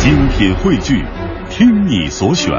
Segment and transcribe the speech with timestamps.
[0.00, 1.04] 精品汇聚，
[1.50, 2.52] 听你所选，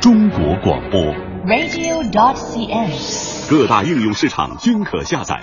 [0.00, 1.00] 中国广播。
[1.44, 3.50] radio.dot.cn，。
[3.50, 5.42] 各大应用市场均可下载。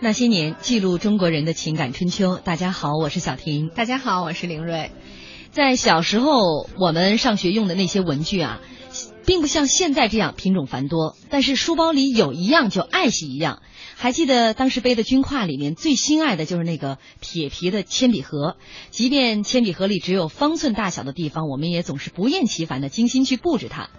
[0.00, 2.38] 那些年，记录中国人的情感春秋。
[2.38, 3.68] 大家好，我是小婷。
[3.68, 4.90] 大家好，我是凌瑞。
[5.52, 8.60] 在小时候，我们上学用的那些文具啊，
[9.24, 13.62] 并不像现在这样品种繁多，但是书包里有一样就爱惜一样。
[14.02, 18.56] 还记得当时背的军挎里面最心爱的就是那个铁皮的铅笔盒，
[18.88, 23.90] 即便铅笔盒里只有方寸大小的地方，我们也总是不厌其烦的精心去布置它。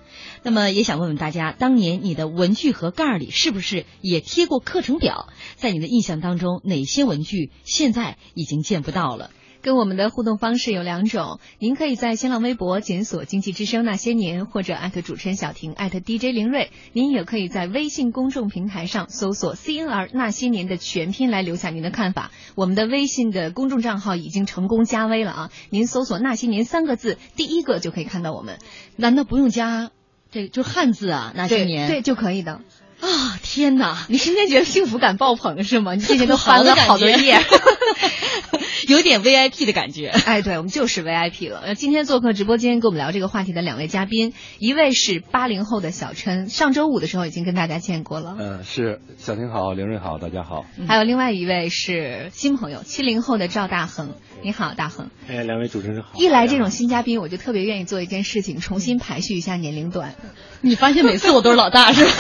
[0.41, 5.27] 那么也想问问大家，当年你的文具盒盖里是不是也贴过课程表？
[5.55, 9.29] 在你的印象当中，哪些文具现在已经见不到了？
[9.61, 16.71] 跟我们的互动方式有两种，您可以在新浪微博检索“经济之声那些年”，或者艾特主持人小婷，艾特 DJ 林睿。
[16.93, 22.31] 您也可以在微信公众平台上搜索 “CNR 那些年”的全拼来留下您的看法。
[22.55, 25.51] 我们的微信的公众账号已经成功加微了啊！
[25.69, 28.57] 您搜索“那些年”三个字，第一个就可以看到我们。
[28.95, 29.91] 难道不用加
[30.31, 31.33] 这就汉字啊？
[31.35, 32.61] 那些年对就可以的。
[33.01, 33.39] 啊！
[33.43, 35.95] 天哪，你瞬间觉得幸福感爆棚是吗？
[35.95, 37.39] 你这些都 翻了好多页。
[38.87, 41.61] 有点 VIP 的感觉，哎，对，我们就是 VIP 了。
[41.63, 48.35] 呃，今天做客直播间跟我们聊这个话题的两位嘉宾，一位是八零后的小琛，上周五的时候已经跟大家见过了。
[48.39, 50.65] 嗯，是小婷好，凌睿好，大家好。
[50.87, 55.09] 还有另外一位是新朋友，七零后的赵大恒，你好，大恒。
[55.29, 56.09] 哎，两位主持人好。
[56.15, 60.15] 一来这种新嘉宾，我就特别愿意做一件事情，重新排序一下年龄段。
[60.61, 62.11] 你发现每次我都是老大是吧？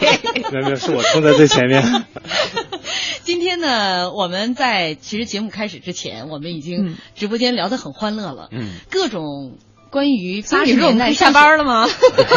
[0.00, 0.17] 对，
[0.52, 1.82] 没有没有，是我冲在最前面。
[3.24, 9.58] 今天呢，我们在其实节目开始之前，我们已经直播间聊得很欢乐了，嗯，各种
[9.90, 11.86] 关于八十年代下班了吗？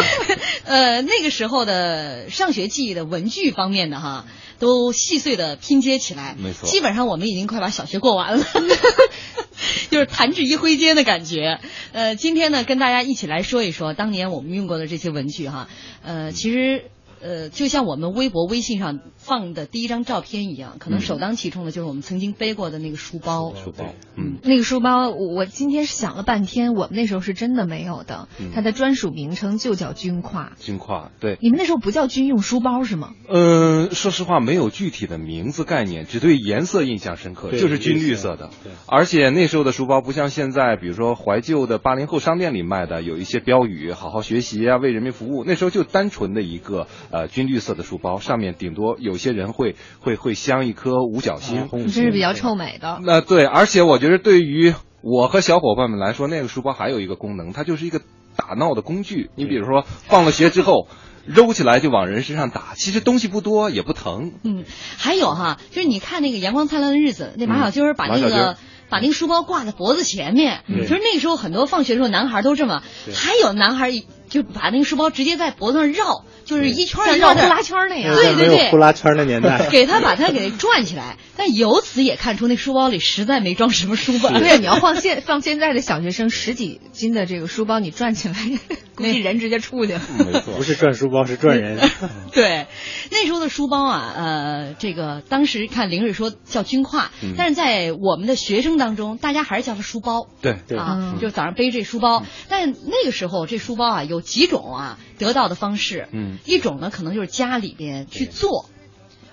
[0.64, 4.26] 呃，那个时候的上学记忆的文具方面的哈，
[4.58, 8.44] 都细碎的拼接起来，没错，基本上我们已经快把小学过完了，
[9.90, 11.58] 就是弹指一挥间的感觉。
[11.92, 15.68] 呃，今天呢，跟大家一起来说一说当年我们用过的这些文具哈，
[16.02, 16.84] 呃，其实。
[17.22, 23.54] 呃，就像我们微博、微信上放的第一张照片一样，可能首当其冲的就是我们曾经背过的那个书包。
[23.54, 30.48] 书包，嗯，那个书包，我今天想了半天，我们那时候是真的没有的，它的专属名称就叫军挎。
[30.58, 31.38] 军挎，对。
[31.40, 33.14] 你们那时候不叫军用书包是吗？
[33.28, 38.50] 嗯，说实话，没有具体的名字概念，只对颜色印象深刻，就是军绿色的。
[38.86, 45.44] 而且那时候的书包不像现在，比如说怀旧的八零后商店里卖的，有一些标语“好好学习啊，为人民服务”。
[45.46, 53.00] 那时候就单纯的一个呃军绿色的书包，上面顶多有些人会会会镶一颗五角星，这是比较臭美的。
[53.02, 58.00] 那对，而且我觉得对于我和小伙伴们来说，那个书包还有一个功能，它就是一个
[58.36, 59.30] 打闹的工具。
[59.36, 60.88] 你比如说放了学之后。
[61.24, 64.32] 揉起来就往人身上打，其实东西不多也不疼。
[64.42, 64.64] 嗯，
[64.98, 68.56] 还有哈，就是你看那个《阳光灿烂的日子》，那马小军儿把那个、嗯、
[68.90, 72.82] 把那个书包挂在脖子前面，嗯、就是那个时候很多放学的时候男孩都这么，
[73.14, 73.92] 还有男孩
[74.28, 78.14] 就把那个书包直接在脖子上绕，就是一圈一绕呼啦圈那样。
[78.14, 81.16] 对对对，呼啦圈的年代， 给他把它给转起来。
[81.36, 84.34] 但由此也看出那书包里实在没装什么书本。
[84.34, 88.34] 对，你要放现放现在的小学生十几斤的这个书包，你转起来，
[88.94, 90.00] 估计人直接出去了。
[90.18, 91.78] 没错， 不是转书包，是转人。
[92.32, 92.66] 对，
[93.10, 100.28] 那时候的书包啊，呃，这个当时看凌睿说叫军挎，嗯、但是在我们的学生当中，大家还是叫它书包。
[100.42, 102.20] 对对啊，嗯、就早上背这书包。
[102.20, 106.08] 嗯、但那个时候这书包啊有几种啊得到的方式。
[106.12, 108.66] 嗯，一种呢可能就是家里边去做。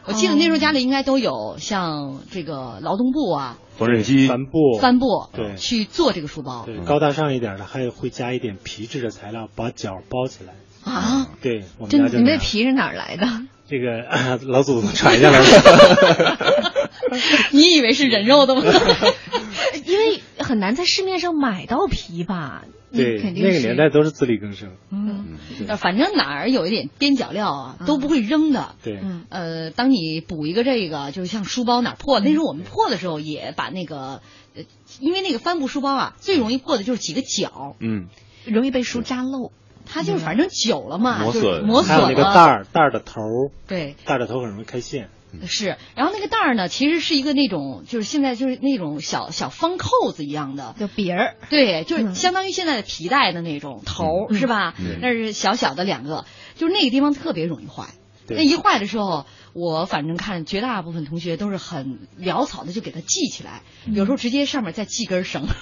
[0.06, 6.64] 我记得那时候家里应该都有像这个劳动部啊、缝纫机、帆布、帆布，对，去做这个书包。
[6.66, 10.54] 对，高大上一点的还会加一点皮质的材料，把角包起来。
[10.84, 13.28] 啊，对，我们这家就你那皮是哪儿来的？
[13.70, 16.38] 这个、呃、老祖宗传下来的。
[17.52, 18.64] 你以为是人肉的吗？
[19.86, 22.64] 因为很难在市面上买到皮吧？
[22.92, 24.72] 对，肯定那个年代都是自力更生。
[24.90, 25.38] 嗯，
[25.78, 28.76] 反正哪儿有一点边角料啊，都不会扔的。
[28.84, 34.22] 对，嗯，呃，当你补一个这个，就是像书包哪破，那时候我们破的时候也把那个，
[34.56, 34.64] 呃，
[35.00, 38.08] 因为那个帆布书包啊，最容易破的就是几个角，嗯，
[38.46, 39.52] 容易被书扎漏。
[39.92, 43.22] 它就是反正久了嘛，磨损，磨损还有那个袋儿，袋儿的头，
[43.68, 45.10] 对，袋儿的头很容易开线。
[45.48, 54.74] 是，然后那个袋儿呢，其实是一个那种，就是现在就是那种小小方扣子一样的，就别儿，对，就是相当于现在的皮带的那种头，嗯、是吧？
[54.80, 57.88] 嗯、那是小小的两个，就是那个地方特别容易坏。
[58.28, 65.48] 那一坏的时候，我反正看绝大部分同学都是很潦草的就给它系起来，嗯、有时候直接上面再系根绳。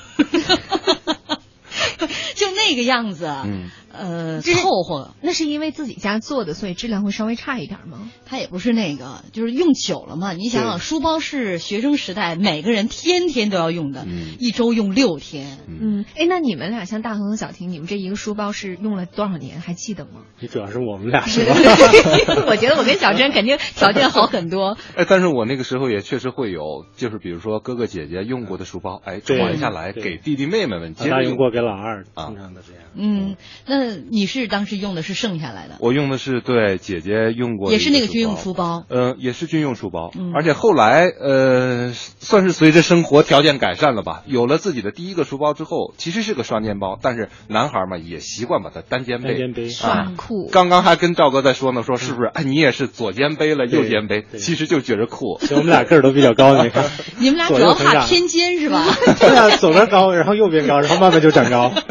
[2.36, 5.16] 就那个样子，嗯，呃凑合。
[5.22, 8.10] 那是因为自己家做的，所以质量会稍微差一点吗？
[8.26, 10.34] 它也不是那个，就是用久了嘛。
[10.34, 15.58] 你想想，书包是学生时代每个人天天都要用的，嗯一周用六天。
[15.68, 19.60] 嗯，哎，那你们俩像大恒和小婷，你们这一个书包是用了多少年？
[19.62, 20.22] 还记得吗？
[20.40, 21.54] 你主要是我们俩是吧？
[22.48, 24.78] 我觉得我跟小珍肯定条件好很多。
[24.96, 31.18] 哎，但是我那个时候也确实会有，就是比如说哥哥姐姐用过的书包，哎，对传下来给弟弟妹妹们接着用。
[31.18, 32.84] 老大用过给老二，啊经常都这样。
[32.96, 33.36] 嗯，
[33.66, 38.84] 那你是当时用的是剩下来的，我用的是对姐姐用过的也是那个军用书包。
[38.90, 49.30] 呃，也是军用书包，嗯而且后来呃，算是随着生活条件改善了吧，有了自己的第一个书包之后，其实是个双肩包，但是男孩嘛也习惯把它单肩背。
[49.30, 52.28] 单肩背啊酷，刚刚还跟赵哥在说呢，说是不是？
[52.34, 55.40] 哎，你也是左肩背了右肩背，其实就觉着酷。
[55.52, 56.86] 我们俩个儿都比较高，你看，
[57.20, 58.86] 你们俩主要怕偏肩是吧？
[59.20, 61.72] 对啊，左边高，然后右边高，然后慢慢就长高。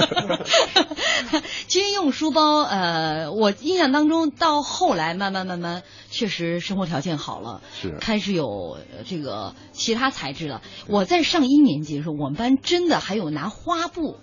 [1.68, 10.62] 军用书包，呃，我印象当中到后来慢慢慢慢，确实生活条件好了，是开始有呃这个其他材质了。
[10.86, 14.16] 我在上一年级的时候，我们班真的还有拿花布。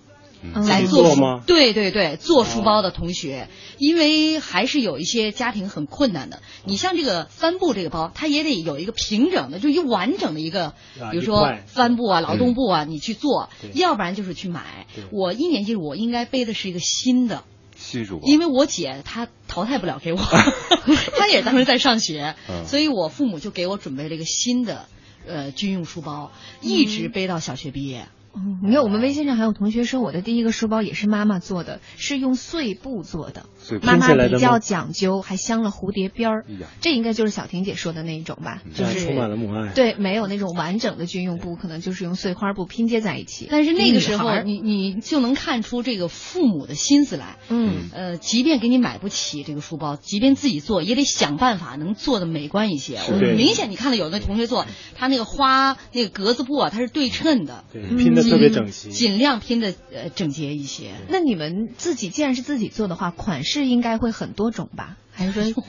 [0.43, 0.65] 嗯。
[0.67, 1.43] 来做书自己做吗？
[1.47, 3.47] 对对对，做书包的同学，
[3.77, 6.41] 因为还是有一些家庭很困难的。
[6.65, 14.87] 你像这个帆布这个包，它也得有一个平整的，就一完整的一个，啊比如说帆布啊、劳动布啊，你去做，要不然就是去买。
[15.11, 17.43] 我一年级我应该背的是一个新的，
[17.77, 20.19] 新书包，因为我姐她淘汰不了给我，
[21.17, 22.65] 她也当时在上学， 嗯。
[22.65, 24.85] 所以我父母就给我准备了一个新的
[25.27, 26.31] 呃军用书包，
[26.61, 28.07] 一直背到小学毕业。
[28.35, 36.45] 嗯，你看我们微信上还有同学说，我的第一个书包也是妈妈做的，是用碎布做的，碎布妈妈比较讲究，还镶了蝴蝶边儿。
[36.81, 38.61] 这应该就是小婷姐说的那一种吧？
[38.73, 39.73] 就是充满了母爱。
[39.73, 43.47] 对，没有那种完整的军用布，可能就是用碎花布拼接在一起。
[43.49, 47.37] 但是那个时候你你就能看出这个父母的心思来。
[47.49, 52.97] 嗯，呃，即便给你买不起这个书包，即便自己做，也得想办法能做的美观一些。
[53.09, 54.65] 我明显你看到有的同学做，
[54.95, 58.89] 他那个花那个格子布啊，它是对称的，对，拼的特别整齐。
[58.89, 60.91] 尽量拼的呃整洁一些。
[61.09, 64.97] 那你们自己既然是自己做的话，款式应该会很多种吧？
[65.15, 65.63] 还是说，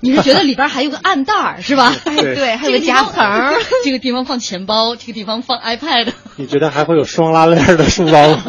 [0.00, 1.94] 你是觉得里边还有个暗袋儿是吧？
[2.04, 3.54] 哎，对对， 还有个夹层儿。
[3.84, 6.12] 这个地方放钱包，这个地方放 iPad。
[6.36, 8.44] 你觉得还会有双拉链的书包吗？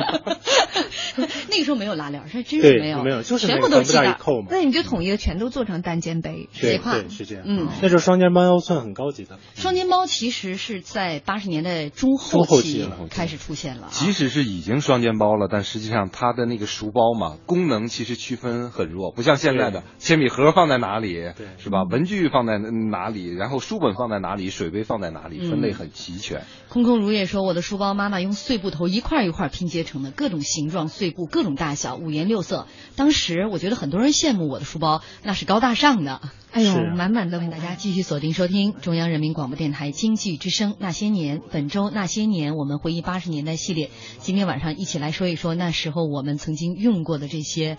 [1.50, 4.48] 那个时候没有拉链儿，还真是，没有，没有，就是全部都是系带扣嘛。
[4.50, 6.50] 那你就统一的全都做成单肩背。
[6.52, 7.44] 斜挎对是这样。
[7.48, 9.40] 嗯那时候双肩包算很高级的。
[9.56, 13.90] 双肩包其实是在八十年代中后期开始出现了啊。
[13.92, 21.84] 即使是已经双肩包了，但实际上它的那个书包嘛，功能其实区分很弱，不像现在的铅笔盒放在哪里，对是吧？
[21.90, 26.44] 文具放在哪里，然后书本放在哪里，水杯放在哪里，嗯分类很齐全。
[26.70, 32.66] 空空如也说：“我的书包妈妈用碎布头一块一块拼接成的，各种形状碎布，各种大小，五颜六色。
[32.96, 36.20] 当时我觉得很多人羡慕我的书包，那是高大上的。”
[36.52, 47.78] 哎呦啊，满满的欢迎大家继续锁定收听中央人民广播电台经济之声《那些年》，本周《那些年》我们回忆八十年代系列，今天晚上一起来说一说那时候我们曾经用过的这些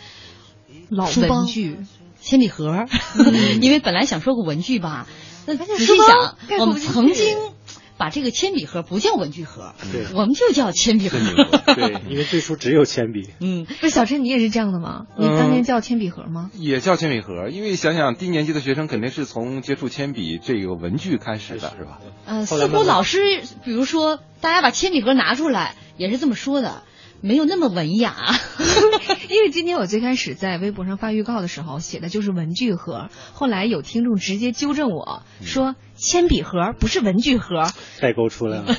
[0.89, 1.79] 老文具。
[2.21, 2.87] 铅笔盒，
[3.63, 5.07] 因为本来想说个文具吧，
[5.47, 7.39] 那仔细想，我们曾经
[7.99, 11.19] 把这个铅笔盒不叫文具盒，对我们就叫铅笔盒。
[11.75, 13.29] 对，因为最初只有铅笔。
[13.41, 15.07] 嗯，不是小陈，你也是这样的吗？
[15.19, 16.51] 你嗯当年叫铅笔盒吗？
[16.55, 21.99] 也叫铅笔盒，因为想想低年级的学生肯定是从接触铅笔这个文具开始的，是吧？
[22.25, 23.19] 呃，似乎老师，
[23.65, 26.85] 比如说大家把铅笔盒拿出来，也是这么说的，
[27.21, 28.17] 没有那么文雅。
[29.29, 37.71] 因为今天我最开始在微博上发预告的时候写的就是文具盒，后来有听众直接纠正我说铅笔盒不是文具盒。
[38.01, 38.75] 代沟出来了。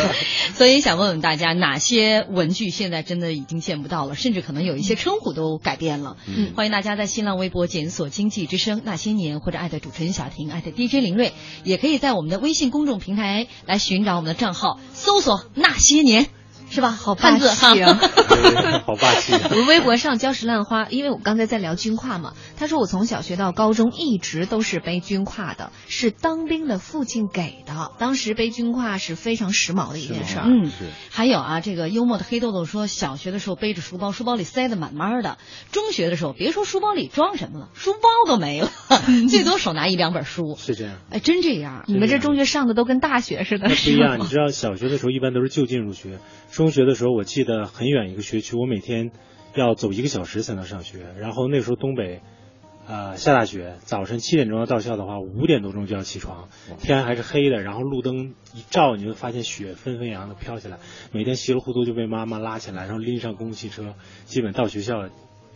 [0.54, 6.16] 所以想问问大家，哪些文具现在真的已经见不到了，甚至可能有一些称呼都改变了。
[6.26, 11.32] 嗯欢迎大家在新浪微博检索“经济之声那些年”或者艾特主持人小婷，艾特 DJ 林睿，
[11.64, 16.28] 也可以在我们的微信公众平台来寻找我们的账号，搜索“那些年”，
[16.70, 16.90] 是吧？
[16.90, 17.14] 好。
[17.20, 18.00] 霸气啊
[18.86, 19.34] 好霸气。
[19.50, 27.90] 我们微博上礁石烂花，因为我刚才在聊军挎嘛，他说我从小学到高中一直都是背军挎的，是当兵的父亲给的。
[27.98, 30.44] 当时背军挎是非常时髦的一件事儿。
[30.46, 35.36] 嗯是，还有啊，这个幽默的黑豆豆说，小学的时候背着书包，书包里塞得满满的；
[35.72, 38.70] 中学的时候，别说书包里装什么了，书包都没了，
[39.28, 40.56] 最多手拿一两本书。
[40.58, 40.96] 是这样。
[41.10, 41.84] 哎，真这样。
[41.86, 46.18] 你们这中学上的都跟大学似的，那不是一样，你知道小学的时候一般都是就近入学，
[46.60, 49.12] 中学的时候我记得很远一个学区，我每天
[49.54, 51.06] 要走一个小时才能上学。
[51.18, 52.20] 然后那时候东北，
[52.86, 60.80] 呃下大雪，早晨七点钟要到校的话，五点多钟就要起床，天还是黑的，然后路灯一照，你就发现雪纷纷扬扬的飘起来。
[61.12, 63.94] 每天稀里糊涂就被妈妈拉起来，然后拎上公共汽车，
[64.26, 65.08] 基本到学校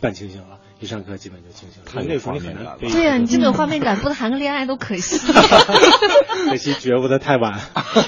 [0.04, 1.90] 半清醒了，一上课基本就清醒了。
[1.90, 2.90] 太有那个时候你画面感了很。
[2.90, 5.18] 对啊，你这么有画面感，不谈个恋爱都可惜。
[6.50, 7.58] 可惜觉悟的太晚。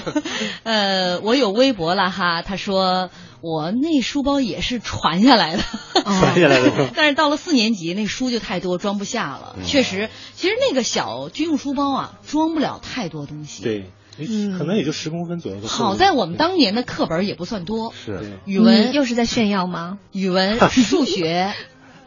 [0.61, 3.09] 呃，我有微博了哈，他说
[3.41, 5.63] 我那书包也是传下来的，
[6.03, 9.55] 传下来的 但是到了四年级，那书就太多，装不下了。
[9.65, 13.89] 确实，其实那个小军用书包啊，装不了太多东西。，对，
[14.57, 15.67] 可能也就十公分左右的。
[15.67, 19.97] 好在我们当年的课本也不算多，是语文又是在炫耀吗？
[20.11, 21.53] 语文、数学，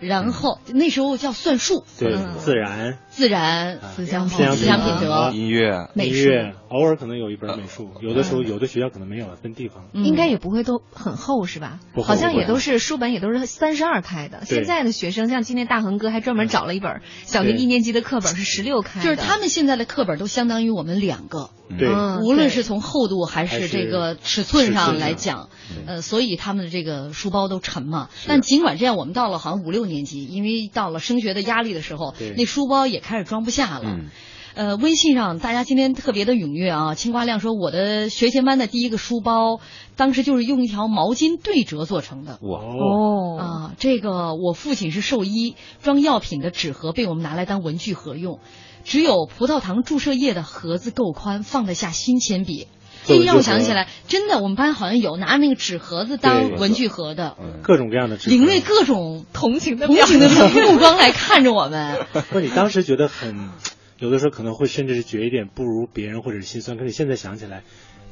[0.00, 2.34] 然后那时候叫算术、对嗯。
[2.38, 5.30] 自然、自然、思想思想思想品品德。
[5.32, 6.18] 音乐，美术。
[6.18, 9.84] 音乐，偶尔可能有一本美术，有的时候有的学校可能没有，分地方。
[9.92, 10.04] 嗯。
[10.04, 11.78] 应该也不会都很厚是吧？
[12.02, 14.44] 好像也都是书本也都是三十二开的。
[14.44, 24.98] 现在的学生像今天大恒哥还专门找了一本小学一年级的课本是十六开，就是他们现在的课本都相当于我们两个，对，嗯无论是从厚度还是这个尺寸上尺寸上。
[25.00, 25.48] 来讲，
[25.86, 28.08] 呃，所以他们的这个书包都沉嘛。
[28.28, 33.84] 但尽管这样，我们到了好像五六年级，因为到了升学的压力的时候对，那书包也开始装不下了。
[33.84, 34.10] 嗯
[34.52, 36.94] 呃，微信上大家今天特别的踊跃啊！
[36.96, 39.60] 青瓜亮说，我的学前班的第一个书包，
[39.94, 42.40] 当时就是用一条毛巾对折做成的。
[42.42, 48.40] 哇，哦，哦啊，这个我父亲是兽医，装药品的纸盒被我们拿来当文具盒用，
[48.82, 52.66] 只有葡萄糖注射液的盒子够宽，放得下新铅笔。
[53.04, 58.36] 这让我想起来，真的，我们班好像有拿那个纸盒子当文具盒的，嗯，各种各样的纸盒。
[58.36, 62.06] 领略各种同情的同情的目光来看着我们。
[62.30, 63.50] 不是你当时觉得很，
[63.98, 67.62] 有的时候可能会甚至是觉得一点不如别人或者是心酸，可是现在想起来，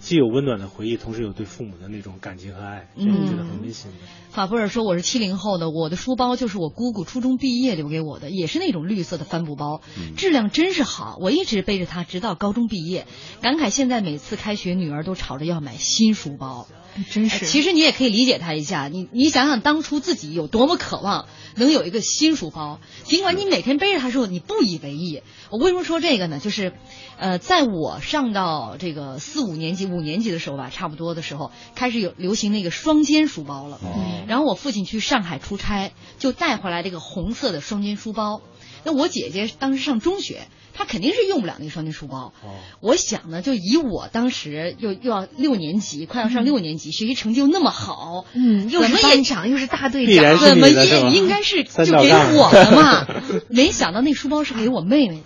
[0.01, 3.97] 既有温暖的回忆，同时有对父母的那种感情和爱，真的觉得很温馨的。
[4.31, 9.81] 法布尔说我是七零后的，我的书包就是我姑姑初中毕业留给我的，也是那种绿色的帆布包，
[10.17, 13.07] 质量真是好，我一直背着它直到高中毕业，
[13.43, 16.67] 感慨现在每次开学女儿都吵着要买新书包。
[17.11, 17.47] 真是。
[17.47, 21.27] 其实你也可以理解他一下，你你想想当初自己有多么渴望
[21.57, 25.23] 能有一个新书包，尽管你每天背着它的时候你不以为意。
[25.51, 26.39] 我为什么说这个呢？
[26.39, 26.73] 就是，
[27.19, 33.77] 呃，在我上到这个四五年级、五年级的时候吧，差不多的时候开始有流行那个双肩书包了。
[33.83, 38.43] 哦然后我父亲去上海出差，就带回来这个红色的双肩书包。
[38.85, 42.33] 那我姐姐当时上中学，她肯定是用不了那个双肩书包。
[42.45, 53.07] 哦，我想呢，就以我当时又又要六年级，快要上六年级，学习成绩又那么好，嗯，又是班长，又是大队长，怎么你的是吧也应该是就给我的嘛。
[53.51, 55.21] 没想到那书包是给我妹妹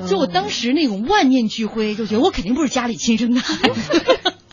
[0.00, 4.02] 的，就我当时那种万念俱灰，就觉得我肯定不是家里亲生的孩子。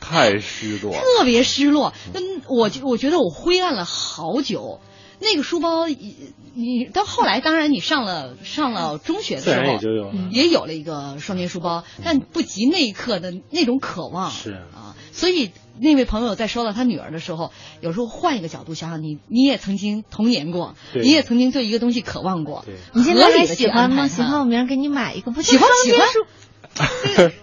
[0.02, 1.94] 太失落，特别失落。
[2.14, 4.82] 嗯，我就我觉得我灰暗了好久。
[5.24, 6.16] 那个书包，你
[6.54, 10.14] 你到后来，当然你上了上了中学的时候，然也就有了。
[10.32, 14.30] 也有了一个双肩书包，但不及那一刻的那种渴望。
[14.30, 17.52] 是啊，所以那位朋友在说到他女儿的时候，
[17.82, 24.08] 有时候换一个角度想想，你你也曾经童年过，你也曾经对一个东西渴望过，你现在还喜欢吗？
[24.08, 26.28] 喜欢我明儿给你买一个，不就喜欢喜欢双肩书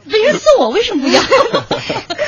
[0.09, 1.21] 别人送我为什么不要？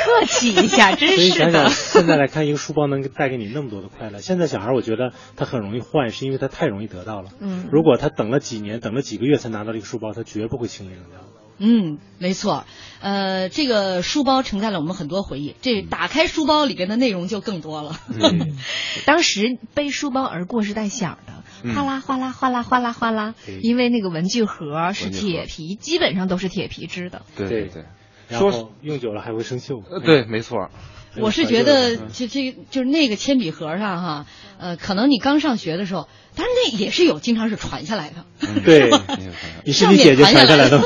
[0.02, 1.70] 客气一下，真是所以想想，的。
[1.70, 4.18] 现在来看，一个书包能带给你那么多的快乐。
[4.20, 7.30] 现在小孩，我觉得他很容易换，是因为他太容易得到了。
[7.40, 11.18] 嗯如果他等了几年，等了几个月才拿到这个书包，他绝不会轻易扔掉。
[11.64, 12.64] 嗯，没错，
[13.00, 15.54] 呃，这个书包承载了我们很多回忆。
[15.62, 17.96] 这打开书包里边的内容就更多了。
[18.08, 18.56] 嗯，
[19.06, 27.22] 当时背书包而过是带响的，嗯哗啦哗啦哗啦哗啦哗啦，因为那个文具盒是铁皮，基本上都是铁皮制的。
[27.36, 27.84] 对对对，
[28.28, 29.84] 然说后用久了还会生锈。
[29.88, 30.68] 呃，对，没错，
[31.16, 34.26] 我是觉得就这这就是那个铅笔盒上哈，
[34.58, 38.24] 呃，可能你刚上学的时候，当然那也是有经常是传下来的。
[38.40, 38.90] 嗯对
[39.64, 40.84] 你是你姐姐传下来的吗？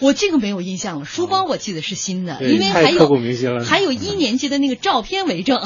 [0.00, 3.06] 我这个没有印象了，书包我记得是新的，因为还有。
[3.64, 5.60] 还有一年级的那个照片为证。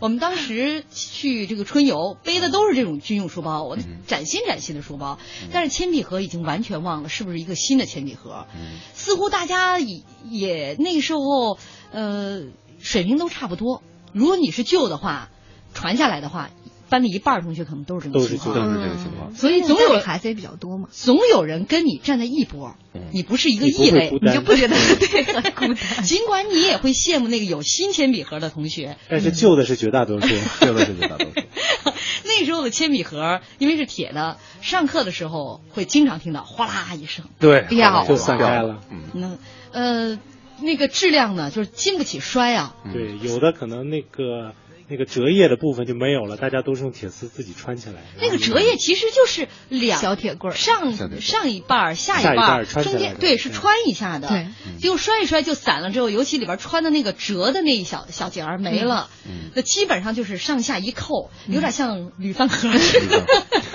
[0.00, 5.18] 我们当时去这个春游，背的都是这种军用书包，我崭新崭新的书包。
[5.52, 8.46] 但是铅笔盒已经完全忘了是不是一个新的铅笔盒，
[8.94, 11.58] 似乎大家也也那个时候
[11.92, 12.42] 呃
[12.78, 13.82] 水平都差不多。
[14.12, 15.30] 如果你是旧的话，
[15.74, 16.50] 传下来的话，
[16.90, 19.32] 班里一半同学可能都是这种情况都是这个情况。
[19.34, 26.04] 所以总有孩子也比较多嘛，总有人跟你站在一波，嗯你不是一个异类，你就不觉得 对很孤单。
[26.04, 30.26] 尽管你也会羡慕那个有新铅笔盒的同学，但是旧的是绝大多数。
[30.60, 31.32] 旧的是绝大多数。
[32.24, 37.24] 那时候的铅笔盒因为是铁的，上课的时候会经常听到哗啦一声。
[37.38, 38.80] 对，掉就散开了。
[38.90, 39.38] 嗯，那
[39.72, 40.18] 呃，
[40.60, 42.74] 那个质量呢，就是经不起摔啊。
[42.92, 44.52] 对，有的可能那个
[44.90, 48.02] 那个折页的部分就没有了，大家都是用铁丝自己穿起来。
[48.20, 54.48] 那个折页其实就是两小铁棍儿上上一半儿下下一半半儿中间对是穿一下的，对，
[54.80, 63.24] 结果摔一摔就散了之后，尤其里边穿的那个折的那一小小节儿没了，嗯那基本上就是上下一扣，有点像铝饭盒似的。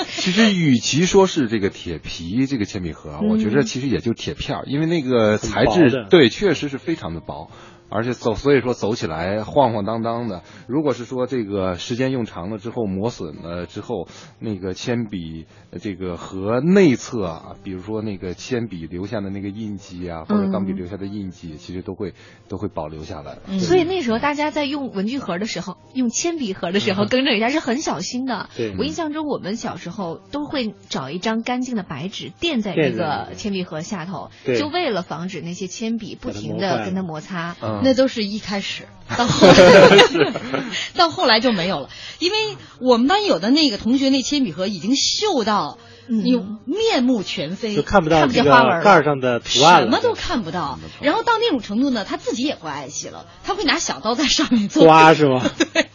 [0.08, 7.50] 其实与其说是这个铁皮这个铅笔盒，我觉得其实也就铁片儿，因为那个材质对确实是非常的薄。
[7.90, 10.44] 而且走，所以说走起来晃晃荡荡的。
[10.68, 14.08] 如果是说这个时间用长了之后磨损了之后，
[14.40, 15.46] 那个铅笔
[15.80, 22.14] 这个和内侧啊，比如说那个铅笔留下的那个印记啊，或者钢笔留下的印记，其实都会
[22.48, 23.38] 都会保留下来。
[23.60, 28.50] 所以那时候大家在用文具盒的时候，用铅笔盒的时候，更正一下是很小心的。
[28.78, 37.56] 我印象中，我们小时候都会找一张干净的白纸垫在这个铅笔盒下头，就为了防止那些铅笔不停的跟它摩擦。
[37.84, 38.84] 那都是一开始，
[39.18, 40.34] 到后来，
[40.96, 41.90] 到后来就没有了。
[42.20, 42.38] 因为
[42.82, 46.36] 我们班有的那个同学，那铅笔盒已经锈到你
[46.66, 50.80] 面目全非，就看不到看不见花纹盖上的图案，什么都看不到。
[51.02, 55.44] 然后到那种程度呢，他自己也不爱惜了，他会拿小刀在上面做刮，是吗？
[55.74, 55.90] 对，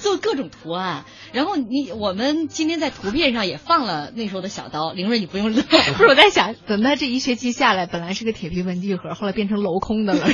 [0.00, 1.04] 做各种图案。
[1.32, 5.62] 然后你我们今天在图片上也放了那时候的小刀，凌睿你不用乐。
[5.96, 10.26] 不是我在想， 等他这一学期下来，本来是个铁皮文具盒，后来变成镂空的了。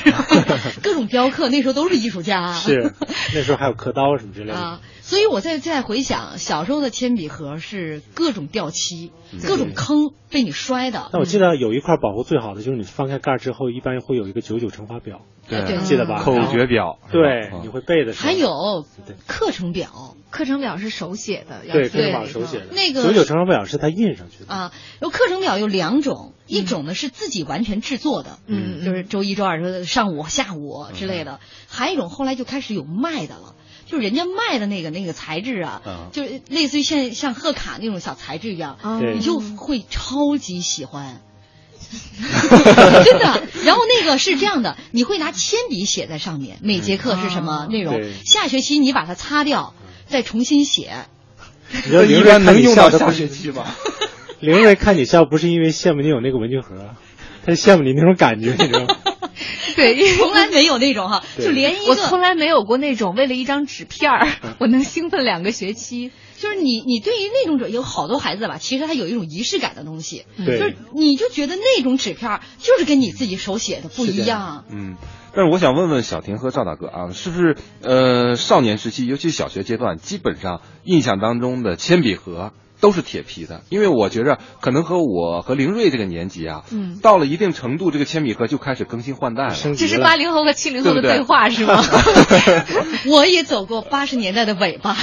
[0.82, 2.54] 各种雕刻，那时候都是艺术家。
[2.54, 2.94] 是，
[3.34, 4.58] 那时候还有刻刀什么之类的。
[4.58, 9.12] 啊，所以我在在回想小时候的铅笔盒是各种掉漆，
[9.46, 11.10] 各种坑被你摔的。
[11.12, 15.20] 那我记得有一块保护最好的就是你翻开盖之后，一般会有一个九九乘法表。
[15.48, 16.24] 对，记得吧？
[16.24, 16.98] 口诀表。
[17.12, 18.14] 对，你会背的。
[18.14, 18.84] 还有
[19.28, 21.62] 课程表，课程表是手写的。
[21.70, 22.66] 对，课程表手写的。
[22.72, 24.52] 那个九九乘法表是他印上去的。
[24.52, 31.38] 啊，有课程表有两种，一种呢是自己完全制作的，嗯，就是周一、周二、周上午、下午之类的。
[31.68, 33.54] 还有一种后来就开始有卖的了，
[33.86, 35.80] 就是人家卖的那个那个材质啊，
[36.12, 38.78] 就是类似于像像贺卡那种小材质一样，
[39.14, 41.20] 你就会超级喜欢。
[43.04, 47.94] 真的，然后那个是这样的，你会拿铅笔写在上面，每节课是什么内容？
[48.24, 49.72] 下学期你把它擦掉，
[50.06, 51.06] 再重新写。
[52.04, 53.76] 一般能用到下学期吧？
[54.40, 56.94] 凌睿看你笑，不是因为羡慕你有那个文具盒，
[57.44, 58.96] 他是羡慕你那种感觉，你知道吗？
[59.76, 66.12] 对，从来没有那种哈，就连一个，我从来没有过那种为了一张纸片儿，我能兴奋两个学期。
[66.38, 74.66] 就是你，你对于那种有好多孩子吧，其实他有一种仪式感的东西，就是你就觉得那种纸片就是跟你自己手写的不一样。
[74.70, 74.96] 嗯，
[75.34, 83.62] 但是我想问问小婷和赵大哥啊，是不是呃少年时期，尤其小学阶段，基本上印象当中的铅笔盒都是铁皮的？
[83.68, 89.54] 因为我觉着可能和我和凌睿这个年纪啊，嗯，到了一定程度，这个铅笔盒就开始更新换代了。
[89.76, 91.82] 这是八零后和七零后的对话是吗？
[93.08, 94.96] 我也走过八十年代的尾巴。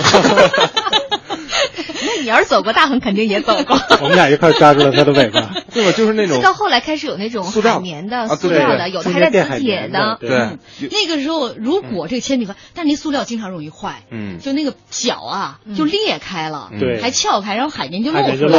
[2.05, 3.79] 那你要是走过，大恒肯定也走过。
[4.01, 5.91] 我们俩一块抓住了他的尾巴， 对吧？
[5.91, 6.41] 就是那种。
[6.41, 10.17] 到后来开始有那种海绵的、塑料的，有的还带磁铁的。
[10.19, 10.57] 对。
[10.91, 18.17] 那个时候，如果这个铅笔盒，但那塑料经常容易坏，嗯，就那个角啊就裂开了，对，还撬开，然后海绵就露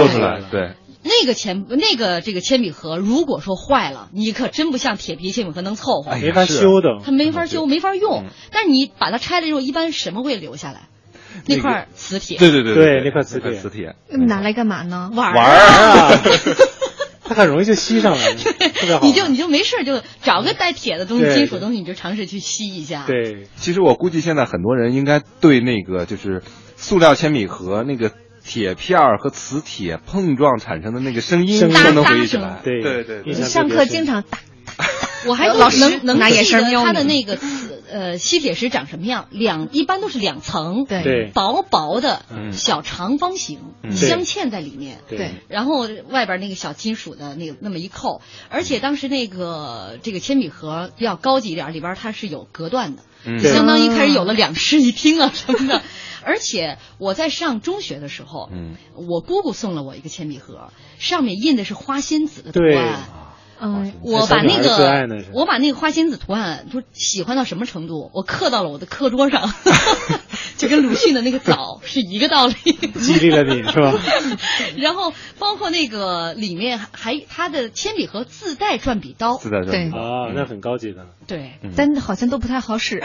[0.09, 0.49] 出来了。
[0.51, 0.73] 对。
[1.07, 6.99] 那个铅那个这个铅笔盒，如果说坏了，你可真不像铁皮铅笔盒能凑合，没法修的。
[7.05, 8.25] 它没法修，没法用。
[8.51, 10.89] 但是你把它拆了之后，一般什么会留下来？
[11.47, 15.11] 那块磁铁，对对对对，那块磁铁，磁铁，那么拿来干嘛呢？
[15.15, 16.21] 玩玩啊！
[17.27, 19.01] 它很容易就吸上来， 特别好。
[19.07, 23.05] 你就你就没事就找个带铁的东西、金属东西，你就尝试去吸一下。
[23.07, 26.43] 对，其实我估计现在很多人应该对那个就是
[26.77, 28.11] 塑料铅笔盒那个
[28.45, 32.61] 铁片和磁铁碰撞产生的那个声音都能回忆起来。
[32.63, 34.39] 对对对，上课经常打
[34.77, 34.85] 打。
[35.27, 37.39] 我还老能能拿眼神瞄它的那个
[37.91, 39.29] 呃吸铁石长什么样？
[39.31, 43.61] 两一般都是两层，对，薄薄的小长方形，
[43.93, 53.03] 镶嵌在里面，对，然后外边那个小金属的那个那么一扣，而且当时那个这个铅笔盒比较高级一点，里边它是有隔断的，
[53.51, 55.83] 相当于开始有了两室一厅啊什么的。
[56.27, 63.03] 而且我在上中学的时候，嗯，我姑姑送了我一个铅笔盒，上面印的是花仙子的图案。
[63.65, 68.11] 嗯，我把那个我把那个花仙子图案就喜欢到什么程度？
[68.13, 69.53] 我刻到了我的课桌上，
[70.59, 72.55] 就跟鲁迅的那个枣是一个道理。
[73.01, 73.95] 激励了你是吧？
[74.77, 81.07] 然后包括那个里面还它的铅笔盒自带转笔刀，自带转笔刀啊，那很高级的。
[81.27, 83.03] 对，但好像都不太好使，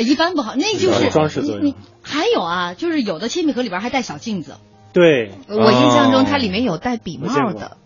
[0.00, 0.54] 一般不好。
[0.54, 1.74] 那就是装饰作用。
[2.02, 4.56] 还有啊，就是有的铅笔盒里边还带小镜子。
[4.92, 7.76] 对，我印象中它里面有带笔帽的。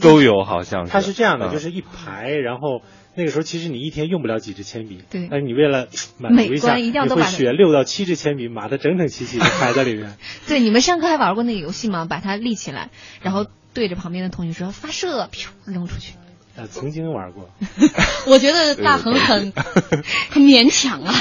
[0.00, 2.82] 都有好像是，它是这样的，就是一排，然后
[3.14, 5.86] 那个时候其实你一天用不了几支铅笔，对，但是你为了
[6.18, 10.16] 满足一下，你会选六到七支铅笔，码的整整齐齐的 排在里面。
[10.46, 12.06] 对，你们上课还玩过那个游戏吗？
[12.08, 12.90] 把它立起来，
[13.22, 15.28] 然后对着旁边的同学说发射，
[15.66, 16.14] 扔出去。
[16.56, 17.50] 呃，曾经玩过。
[18.30, 19.52] 我觉得大恒很
[20.30, 21.12] 很勉强啊。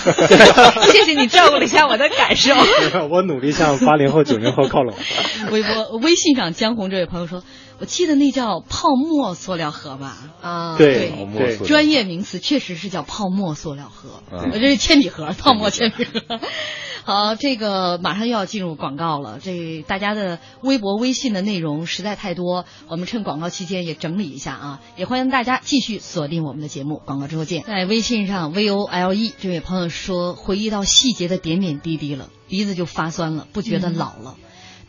[0.91, 2.53] 谢谢你照顾了一下我的感受。
[3.09, 4.93] 我努力向八零后、九零后靠拢。
[5.49, 7.43] 微博、微信上，江红这位朋友说
[7.83, 10.17] ：“我记得那叫泡沫塑料盒吧？
[10.41, 16.21] 啊，对对，专业名词确实是叫泡沫塑料盒，这是铅笔盒，泡沫铅笔盒。”
[17.03, 19.37] 好，这个马上又要进入广告了。
[19.41, 24.79] 这大家的微博、微信的内容实在太多，我们趁广告期间也整理一下啊。
[24.95, 27.63] 也欢迎大家继续锁定我们的节目，广告之后见。
[27.63, 34.37] 在微信上，V O L E 这位朋友说，回忆到细节的点点滴滴了，鼻子就发酸了，不觉得老了，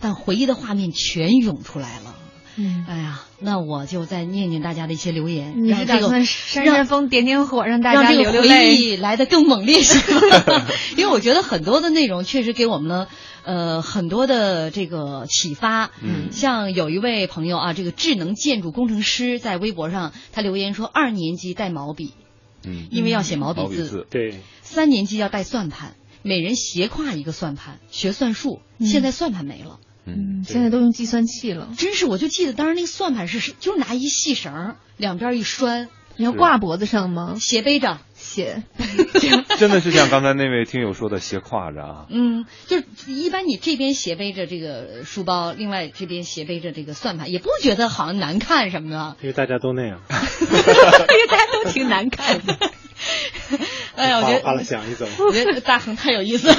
[0.00, 2.14] 但回忆的画面全涌出来了。
[2.56, 5.64] 嗯，哎呀，那我就再念念大家的一些留言。
[5.64, 9.98] 你是打算扇扇风、点点火，让大家流流泪来的更猛烈些？
[10.96, 13.08] 因为我觉得很多的内容确实给我们了
[13.44, 15.90] 呃很多的这个启发。
[16.00, 22.12] 嗯，像有一位朋友啊，这个智能建筑工程师在微博上他留言说，二年级带毛笔，
[22.64, 24.06] 嗯，因为要写毛笔字。
[24.10, 24.40] 对。
[24.62, 28.60] 三年级要带算盘，每人斜挎一个算盘，学算术。
[28.80, 29.78] 现在算盘没了。
[30.06, 32.06] 嗯，现在都用计算器了，真是！
[32.06, 37.36] 我就记得当时那个算盘是，就是拿一细绳，两边一拴，你要挂脖子上吗？
[37.40, 38.62] 斜背着，斜，
[39.58, 42.06] 真的是像刚才那位听友说的斜挎着啊。
[42.12, 49.16] 嗯，就是一般你这边斜背着这个书包，另外这边斜背着这个算盘，也不觉得好像难看什么的。
[49.22, 52.58] 因为大家都那样， 因为大家都挺难看的。
[53.96, 56.56] 哎呀，我觉得，花了想一走，我觉得大恒太有意思了。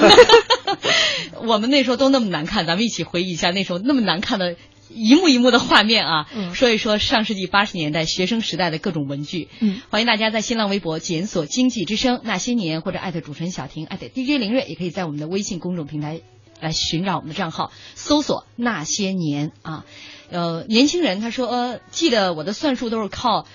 [1.46, 4.56] 我们那时候都那么难看，咱们一起回忆一下那时候那么难看的
[4.90, 6.28] 一幕一幕的画面啊！
[6.36, 9.50] 嗯、说一说上世纪八十年代学生时代的各种文具。
[9.60, 16.22] 嗯，欢迎大家在新浪微博检索“经济之声那些年”或者艾特主持人小婷艾特 DJ 林睿，也可以在我们的微信公众平台
[16.62, 19.86] 来寻找我们的账号，搜索“那些年”啊。
[20.30, 23.48] 呃，年轻人他说，呃，记得我的算术都是靠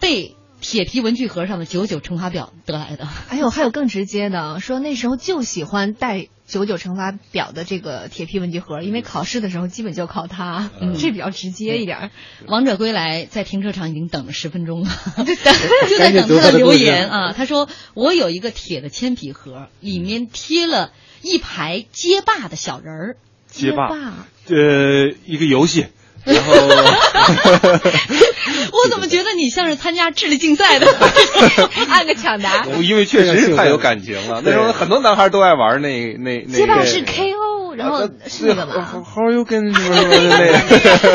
[0.00, 0.34] 背。
[0.60, 3.08] 铁皮文具盒上的九九乘法表得来的。
[3.28, 12.10] 哎呦，还有更直接的，说那时候就喜欢带九九乘法表的这个铁皮文具盒，因为考试的时候基本就考它，嗯、这比较直接一点。
[12.46, 14.90] 王者归来在停车场已经等了十分钟了，
[15.88, 17.32] 就在等他的留言啊。
[17.32, 20.92] 他说：“我有一个铁的铅笔盒，里面贴了
[21.22, 23.16] 一排街霸的小人儿。
[23.46, 25.86] 街霸，呃，一个游戏。”
[26.24, 26.52] 然后，
[28.72, 30.86] 我怎么觉得你像是参加智力竞赛的，
[31.90, 32.64] 按个抢答？
[32.82, 34.40] 因为确实是太有感情了。
[34.44, 36.58] 那时候很多男孩都爱玩那那那。
[36.58, 40.38] 街霸是 KO，然后是那个嘛？How you 跟什么什么的那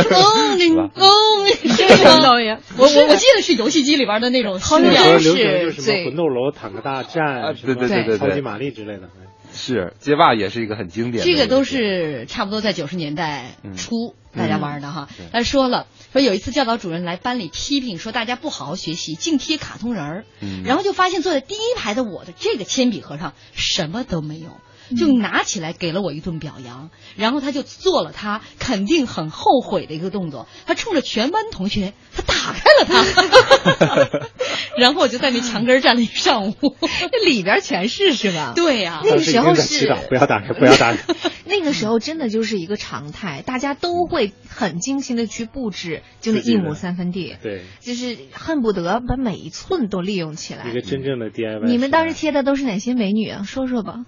[0.09, 0.15] 个？
[0.15, 1.09] 哦，你哦，
[1.47, 2.57] 是什么东西？
[2.77, 9.09] 我我我记得是游戏机里边的那种，好像是是什么魂斗罗、坦克大战、对对对对超级玛丽之类的。
[9.53, 14.39] 是街霸也是一个很经典的，这个都是差不多在九十年代初嗯。
[14.39, 15.09] 大家玩的哈。
[15.31, 20.63] 他说了，说有一次教导主任来班里批评说大家不好好学习，净贴卡通人儿，嗯。
[20.63, 24.57] 然后就发现坐在第一排的我的这个铅笔盒上什么都没有。
[24.95, 34.19] 就拿起来给了我一顿表扬，然后他就做了他肯定很后悔的一个动作，他冲着全班同学，他打开了它，
[34.77, 38.53] 然后我就在那墙根站了一上午， 那里边全是是吧？
[38.55, 41.15] 对呀、那个时候是不要打开，不要打开。
[41.45, 50.69] 那个时候真的就是一个常态，大家都会很精心的去布置，就那一亩三分地，对，就是恨不得把每一寸都利用起来。
[50.69, 51.65] 一个真正的 DIY。
[51.65, 53.43] 你们当时贴的都是哪些美女啊？
[53.43, 54.05] 说说吧。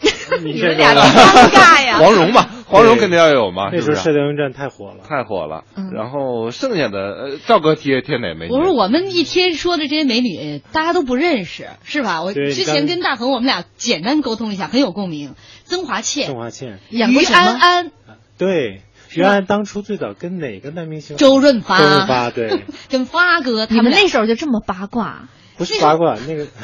[0.44, 1.98] 你们俩多尴尬呀！
[1.98, 3.70] 黄蓉嘛，黄蓉肯定要有嘛。
[3.72, 5.64] 那时候《射雕英雄传》太火了，太火了。
[5.76, 8.52] 嗯、然后剩下的，呃，赵哥贴贴哪美女？
[8.52, 12.22] 我说我们一天说的这些美女，大家都不认识，是吧？
[12.22, 15.34] 我之前跟大恒我们俩简单沟通一下，很有共鸣。
[15.64, 17.90] 曾华倩，曾华倩，于安安，
[18.36, 18.82] 对，
[19.14, 21.16] 于安安当初最早跟哪个男明星？
[21.16, 25.28] 周润发，周润发对， 跟发哥，他们那时候就这么八卦？
[25.56, 26.46] 不是八卦，那个。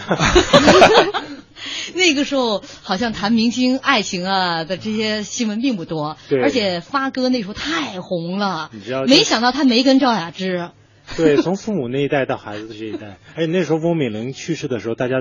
[1.95, 9.05] 那个时候好像谈明星爱情啊的这些新闻并不多，而且发哥那时候太红了，你知道？
[9.05, 10.71] 没想到他没跟赵雅芝。
[11.17, 15.17] 对，从父母那一代到孩子的这一代，而且那时候翁美玲去世的时候，大家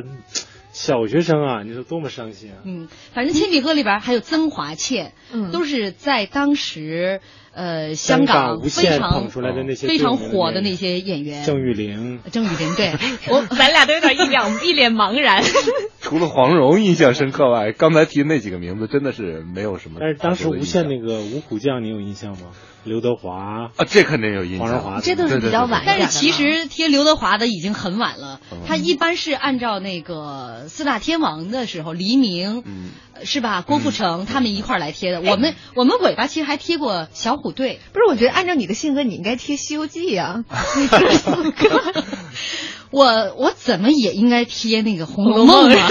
[0.71, 2.63] 小学生啊，你说多么伤心啊！
[2.63, 7.19] 嗯，反正铅笔盒里边还有曾华倩，嗯，都是在当时
[7.53, 12.91] 呃香港非常捧出来的那些非常火的那些演员，郑裕玲，郑裕玲，对
[13.31, 15.43] 我咱俩都有点一脸一脸茫然。
[16.01, 19.97] 除了黄蓉印象深刻外，刚才提的那几个名字真的是没有什么。
[19.99, 22.49] 但是当时无线那个五虎将，你有印象吗？
[22.83, 24.67] 刘德华啊，这肯定有印象。
[24.67, 25.83] 黄日华，这都是比较晚。
[25.85, 32.89] 但是其实贴刘德华的已经很晚了，嗯、他一般是按照那个四大天王的时候，黎明、嗯、
[33.23, 33.61] 是吧？
[33.61, 35.21] 郭富城他们一块儿来贴的。
[35.21, 37.79] 我们我们尾巴其实还贴过小虎队。
[37.93, 40.43] 不是，我觉得按照你的性格，你应该贴《西游记》呀。
[42.91, 45.89] 我我怎么也应该贴那个《红楼梦》啊。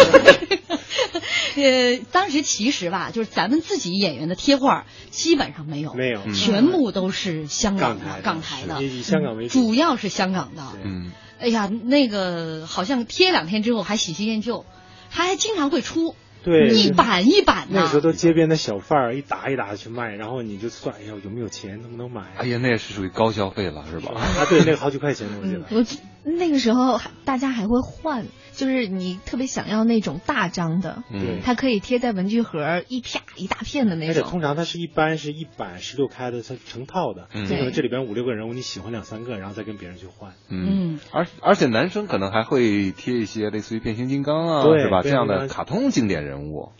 [1.56, 10.62] 呃，当时其实吧，就是咱们自己演员的贴画基本上没有，没有，全部都是香港的港台的，以香港为主，主要是香港的。
[10.84, 11.12] 嗯。
[11.38, 14.64] 哎呀，那个好像贴两天之后还喜新厌旧，
[15.10, 16.14] 他还经常会出。
[16.44, 17.80] 对，一版一版的。
[17.80, 22.22] 那时候都街边的小贩儿一打一打的去卖，然后你就算哎呀有没有钱，能不能买。
[22.36, 24.12] 哎呀，那也是属于高消费了，是吧？
[24.20, 25.62] 啊，对，那个好几块钱我记得。
[25.70, 25.84] 我
[26.24, 28.26] 那个时候大家还会换。
[28.54, 34.10] 就是你特别想要那种大张的，嗯，它可以贴在文具盒一啪一大片的那种。
[34.10, 45.00] 而且通常它是一般是一版十六开的，它成套的，嗯，可能这里边五六个人物你喜欢两三个，然后再跟别人去换，嗯，而而且男生可能还会贴一些类似于变形金刚啊，是吧？
[45.00, 46.72] 这样的卡通经典人物。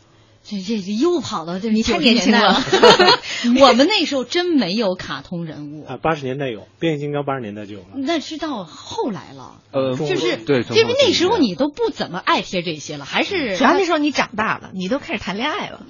[0.45, 2.61] 这这这又跑到这你太年轻了，
[3.61, 5.99] 我们那时候真没有卡通人物啊。
[6.03, 7.87] 八十年代有变形金刚，八十年代就有了。
[7.95, 15.87] 那是到后来了，呃，就是对，因为那时候你都不怎么爱贴这些了，还是主要那时候你长大了，你都开始谈恋爱了。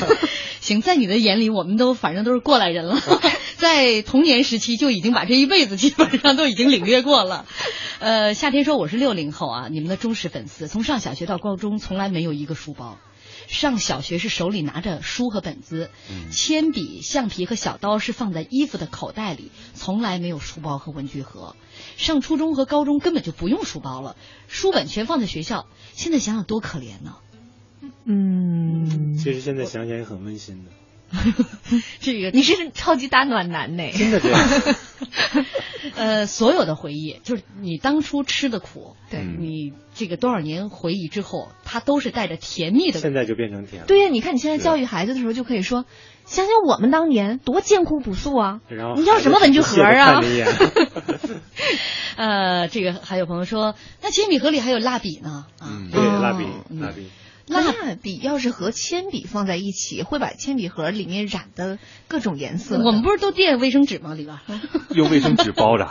[0.60, 2.98] 行，在你的眼里，我们都反正都是过来人了，
[3.58, 7.44] 在童年时期就已经把这一辈子基本上都已经领略过了。
[7.98, 12.96] 呃，夏天说我是六零后啊，你们的忠实粉丝，从上小学到高中，从来没有一个书包。
[13.48, 15.90] 上小学是手里拿着书和本子，
[16.30, 21.54] 铅笔、橡皮和小刀是放在衣服的口袋里，从来没有书包和文具盒。
[21.96, 24.16] 上初中和高中根本就不用书包了，
[24.48, 25.66] 书本全放在学校。
[25.92, 27.16] 现在想想多可怜呢。
[28.04, 30.70] 嗯，其实现在想想也很温馨的。
[32.00, 34.40] 这个你是超级大暖男呢，真的这样。
[35.96, 43.00] 呃，所有的回忆，就是你当初吃的苦，对你这个多少年回忆之后，它都是带着甜蜜的。
[43.00, 43.86] 现在就变成甜了。
[43.86, 45.84] 对呀，你看你现在教育孩子的时候，就可以说，
[46.24, 48.60] 想想我们当年多艰苦朴素啊！
[48.96, 50.20] 你要什么文具盒啊？
[52.16, 56.44] 呃，这个还有朋友说，那铅笔盒里还有蜡笔呢啊，对，蜡笔，
[56.80, 57.08] 蜡笔。
[57.46, 61.78] 蜡笔要是和铅笔放在一起，会把铅笔盒里面染的
[62.08, 62.78] 各种颜色。
[62.78, 64.14] 我们不是都垫卫生纸吗？
[64.14, 64.38] 里边
[64.94, 65.90] 用卫生纸包着。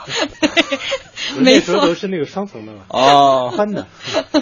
[1.39, 2.85] 没错，都是那个双层的嘛。
[2.89, 3.87] 哦， 翻的，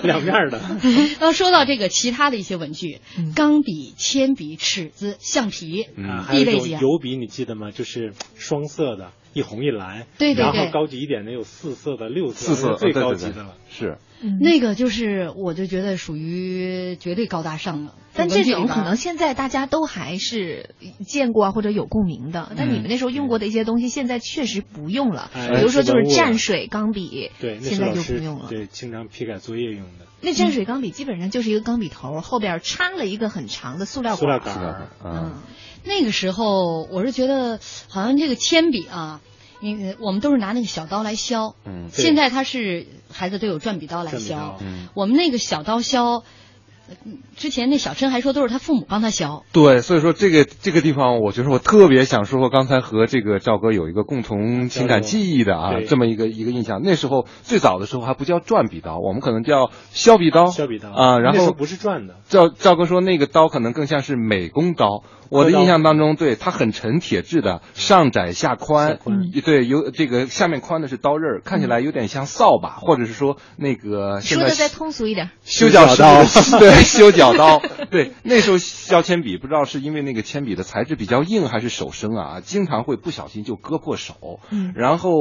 [0.03, 0.61] 两面的。
[1.19, 3.01] 那说到这个其他的一些文具，
[3.35, 7.71] 钢笔、铅笔、尺子、橡皮，嗯，还有油笔，你记得吗？
[7.71, 10.05] 就是双色的，一红一蓝。
[10.17, 10.43] 对对对。
[10.43, 13.55] 然后高级一点的有四色的、六色，四色最高级的了。
[13.69, 13.97] 是。
[14.41, 17.95] 那个就是，我就觉得属于绝对高大上了。
[18.13, 22.51] 但这种可能现在大家都还是见过或者有共鸣的。
[22.57, 25.31] 但你们那时候用过的一些东西，现在确实不用了。
[25.33, 28.47] 比如说就是蘸水钢笔，对，现在就不用了。
[28.49, 30.07] 对，经常批改作业用的。
[30.21, 34.43] 那蘸水钢笔基本上就是一个钢笔头，后边插了一个很长的塑料管。
[34.43, 34.89] 塑料杆。
[35.05, 35.33] 嗯，
[35.85, 39.21] 那个时候我是觉得，好像这个铅笔啊。
[39.59, 46.23] 因为我们都是拿那个小刀来削，嗯，现在他是孩子都有转笔刀来削，嗯，我们那个小刀削，
[47.35, 56.81] 之前那小陈还说都是他父母帮他削，对，所以说这个这个地方，我觉得我特别想说说刚才和这个赵哥有一个共同情感记忆的啊，这么一个一个印象。
[56.83, 60.89] 那时候最早的时候还不叫转笔刀，我们可能叫削笔刀，削笔刀。
[60.91, 62.15] 啊，然后不是转的。
[62.27, 65.03] 赵赵哥说那个刀可能更像是美工刀。
[65.29, 68.99] 我的印象当中，对它很沉，铁质的，上窄下宽，
[69.45, 76.23] 对，有这个下面宽的是刀刃，看起来有点像扫把，或者是说那个说的再通俗一点，修脚刀，
[76.59, 77.61] 对，修脚刀，
[77.91, 84.39] 对，那时候削铅笔，不知道是因为那个铅笔的材质比较硬，还是手生啊，经常会不小心就割破手。
[84.49, 85.11] 嗯，然后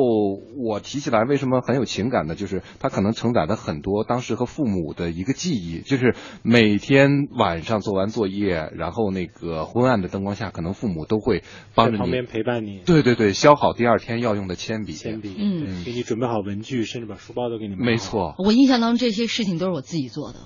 [0.57, 2.35] 我提起来为什么很有情感呢？
[2.35, 9.98] 就是它可能承载了很多当时和父母的一个记忆，就是每天晚上做完作业，然后那个昏暗。
[10.03, 11.43] 的灯光下，可能父母都会
[11.75, 12.81] 帮着你旁边陪伴你。
[12.87, 17.77] 对对对，削好第二天要用的铅笔，铅笔，嗯，给你准备好文具，甚至把书包都给你。
[17.77, 20.39] 没错，我印象当中这些事情都是我自己做的。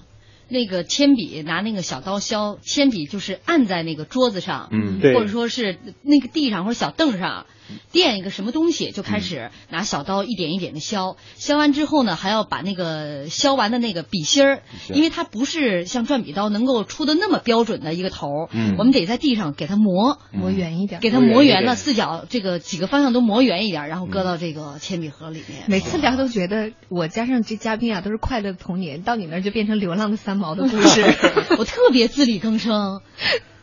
[0.49, 7.47] 那个铅笔拿那个小刀削，铅笔就是按在那个桌子上，嗯，或者说是那个地上或者小凳上。
[7.90, 20.18] 垫一个什么东西，就开始拿小刀一点一点的削，削完之后呢，还要把那个削完的那个笔芯儿，因为它不是像转笔刀能够出的那么标准的一个头，嗯，我们得在地上给它磨。
[20.33, 25.64] 磨圆一点，给它磨圆了，四角这个几个方向都磨圆一点，然后搁到这个铅笔盒里面。
[25.66, 31.03] 每次聊都觉得我加上这嘉宾啊都是快乐的童年，到你那儿就变成流浪的三毛的故事。
[31.59, 33.01] 我特别自力更生。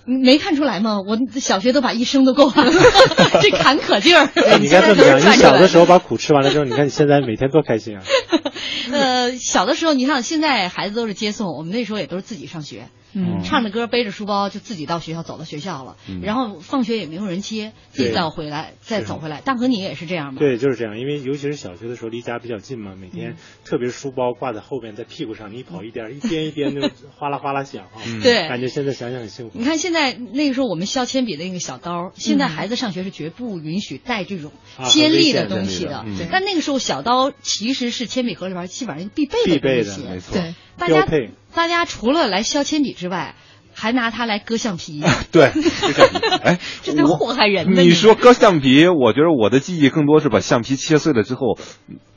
[0.09, 0.99] 没看出来吗？
[1.05, 2.73] 我小学都把一生都过完了，
[3.41, 4.27] 这坎坷劲儿。
[4.59, 8.03] 你该这么样，你小的时候把苦吃完了之后，你看你现在每天多开心啊！
[8.91, 12.87] 呃，小的时候，你看现在孩子都是接送，我们那时候也都是自己上学。
[13.13, 19.41] 嗯，唱着歌背着书包就自己到学校走到学校了，然后放学也没有人接，自己再回来再走回来。
[19.41, 20.39] 大和你也是这样吗？
[20.39, 29.57] 对，就是这样，因为尤其是小学的时候离家比较近嘛，每天特别是书包挂在后边，在屁股上，你跑一颠 一颠一颠就哗啦哗啦响啊， 对，感觉现在想想很幸福。
[29.57, 34.51] 你看现在那个时候我们削铅笔的那个小刀，现在孩子上学是绝不允许带这种
[34.89, 40.33] 尖利的东西的，但那个时候小刀其实是铅笔盒里边基本上必备的东西，没错。
[40.33, 41.05] 对，大家
[41.53, 43.35] 大家除了来削铅笔之外。
[43.71, 45.61] 还拿它来割橡皮， 对，割
[45.93, 51.57] 橡皮， 哎，这就祸害人你说割橡皮，我觉得我的记忆更多是把橡皮切碎了之后，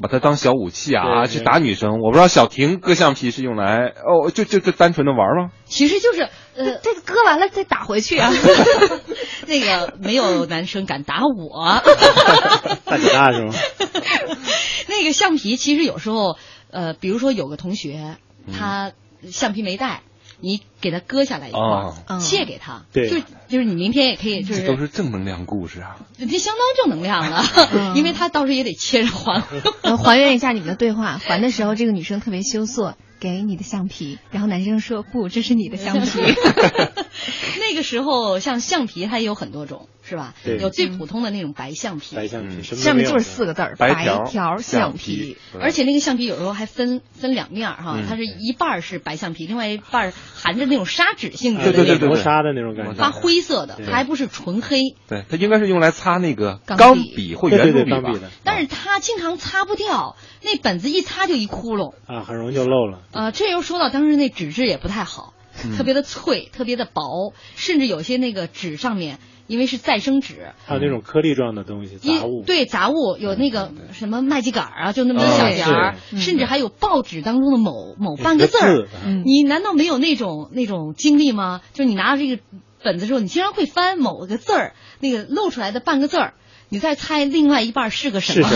[0.01, 2.01] 把它当小武器啊，去打女生。
[2.01, 5.53] 我不知道小婷割橡皮是用来哦，就就就单纯的玩吗？
[5.65, 6.23] 其实就是
[6.57, 8.33] 呃，这个割完了再打回去啊。
[9.47, 11.81] 那个没有男生敢打我，
[12.85, 13.55] 大姐大是吗？
[14.89, 16.37] 那个橡皮其实有时候
[16.73, 18.17] 呃，比如说有个同学
[18.51, 18.93] 他
[19.31, 20.03] 橡皮没带。
[20.45, 27.45] 你给他割下来一块，借给他，对，就就是你明天也可以，就是都是正能量故事啊，这相当正能量了，
[27.95, 29.41] 因为他到时候也得切着还，
[30.03, 32.97] 还原一下你们的对话，还的时候这个女生特别羞涩。
[33.21, 36.09] 给你的橡皮，然后男生说不，这是你的橡皮。
[37.61, 40.35] 那个时候，像橡皮它也有很多种，是吧？
[40.45, 40.59] 对。
[40.59, 42.15] 有最普通的那种白橡皮。
[42.15, 45.39] 白橡皮，上面就是四个字儿：白条橡皮。
[45.59, 54.95] 而且那个橡皮有时候还分分两面哈，它是一半是白橡皮，另外一半含着那种砂纸性质的，对对对，磨砂的那种感觉，发灰色的，它还不是纯黑。
[55.09, 58.31] 对，它应该是用来擦那个钢笔或圆珠笔的。
[58.45, 61.95] 但是它经常擦不掉，那本子一擦就一窟窿。
[62.07, 63.01] 啊，很容易就漏了。
[63.13, 63.89] 啊，这又说到。
[63.89, 65.35] 当时那纸质也不太好，
[65.77, 69.19] 特别的脆，特别的薄，甚至有些那个纸上面，
[69.53, 72.43] 因为是再生纸，还有那种颗粒状的东西，杂物。
[72.47, 78.87] 对杂物有那个什么麦秸秆啊，就那么小点儿，甚至还有报纸当中的某某半个字儿。
[79.27, 81.61] 你难道没有那种那种经历吗？
[81.75, 82.43] 就你拿着这个
[82.83, 86.33] 本子的时候，你经常会翻某个字儿，那个露出来的半个字儿。
[86.73, 88.49] 你再猜另外一半是个什么？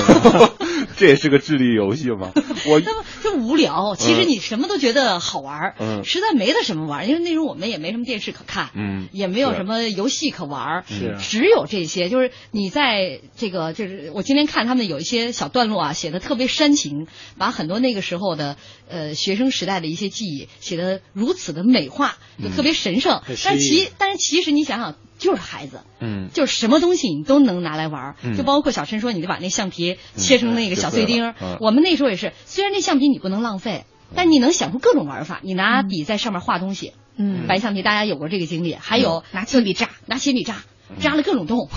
[0.97, 2.33] 这也是个智力游戏吗？
[2.67, 3.95] 我那么就无聊。
[3.95, 12.09] 其实你什么都觉得好玩嗯，实在没得什么玩因为那时候我们也没什么电视可看，嗯，也没有什么游戏可玩是，只有这些。
[12.09, 18.57] 就是你在这个，就是我今天看他们有一些小段落啊，写的特别煽情，把很多那个时候的
[18.89, 23.21] 呃学生时代的一些记忆写的如此的美化，就特别神圣。
[23.45, 24.95] 但其但是其实你想想。
[25.19, 31.35] 就是孩子，嗯，就是什么东西你都能拿来玩就包括小陈说，你就把那橡皮切成那个小碎丁。
[31.61, 35.41] 我们那时候也是，虽然那橡皮你不能浪费，但你能想出各种玩法。
[35.43, 40.63] 你拿笔在上面画东西，嗯，白橡皮大家有过这个经历，还有拿铅笔扎，拿铅笔扎。
[41.01, 41.68] 扎了各种洞，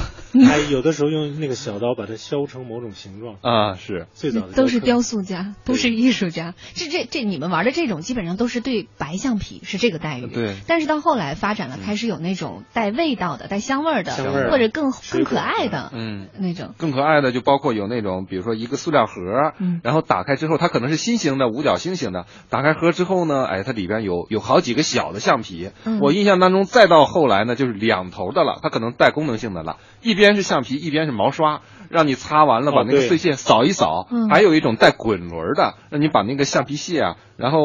[0.46, 6.54] 还 有的时候用那个小刀把它削成某种形状啊，是最早的都是雕塑家，都是艺术家。
[6.76, 10.56] 这这这，你们玩的这种基本上都是对白橡皮是这个待遇，对。
[10.68, 14.14] 但是到后来发展了，开始有那种带味道的、带香味儿的，
[14.50, 19.14] 或者更更可爱的，嗯，那种更可爱的就包括有那种，比如说一个塑料盒，
[19.60, 22.26] 嗯，然后打开之后，它可能是心形的、五角星形的。
[22.50, 25.72] 打开盒之后呢，哎，它里边有有好几个小的橡皮。
[26.02, 29.78] 我印象当中，再到后来呢，就是两头的了，它可能带功能性的了。
[30.02, 34.08] 一边是橡皮，一边是毛刷，让你擦完了把那个碎屑扫一扫。
[34.30, 37.60] 还有一种带滚轮的，让你把那个橡皮屑啊，然后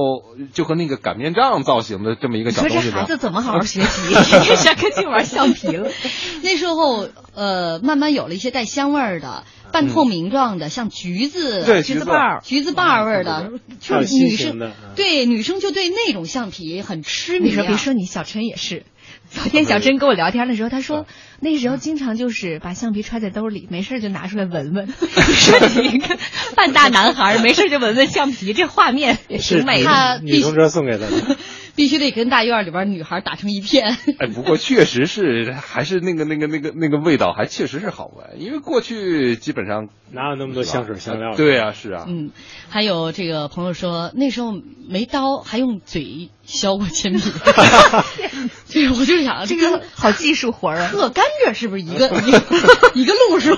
[0.52, 2.76] 就和那个擀面杖造型的这么一个小东西。
[2.76, 4.12] 你说这孩子怎么好好学习？
[4.12, 5.90] 一下跟去玩橡皮了。
[6.42, 17.48] 那时候呃，慢慢有了一些带香味儿的、半透明状的，像橘子、橘子瓣儿、橘子瓣儿味儿的，就是女生对女生就对那种橡皮很痴迷。
[17.48, 18.84] 你说别说你，小陈也是。
[19.34, 21.06] 昨天小珍跟我聊天的时候，她说
[21.40, 24.86] 那时候经常就是把橡皮揣在兜里，没事就拿出来闻闻。
[24.86, 24.94] 你
[25.34, 26.16] 说你一个
[26.54, 29.82] 半大男孩，没事就闻闻橡皮，这画面也挺美。
[29.82, 31.36] 的女同桌送给他的。
[31.76, 33.96] 必须得跟大院里边女孩打成一片。
[34.18, 38.40] 哎，不过确实是，还是那个那个那个那个味道，还确实是好闻。
[38.40, 41.34] 因为过去基本上哪有那么多香水香料？
[41.36, 42.04] 对啊，是啊。
[42.08, 42.30] 嗯，
[42.68, 44.52] 还有这个朋友说，那时候
[44.88, 47.20] 没刀，还用嘴削过铅笔。
[48.72, 52.06] 对，我就想这个好技术活啊，特甘蔗是不是一个
[52.94, 53.56] 一个路数？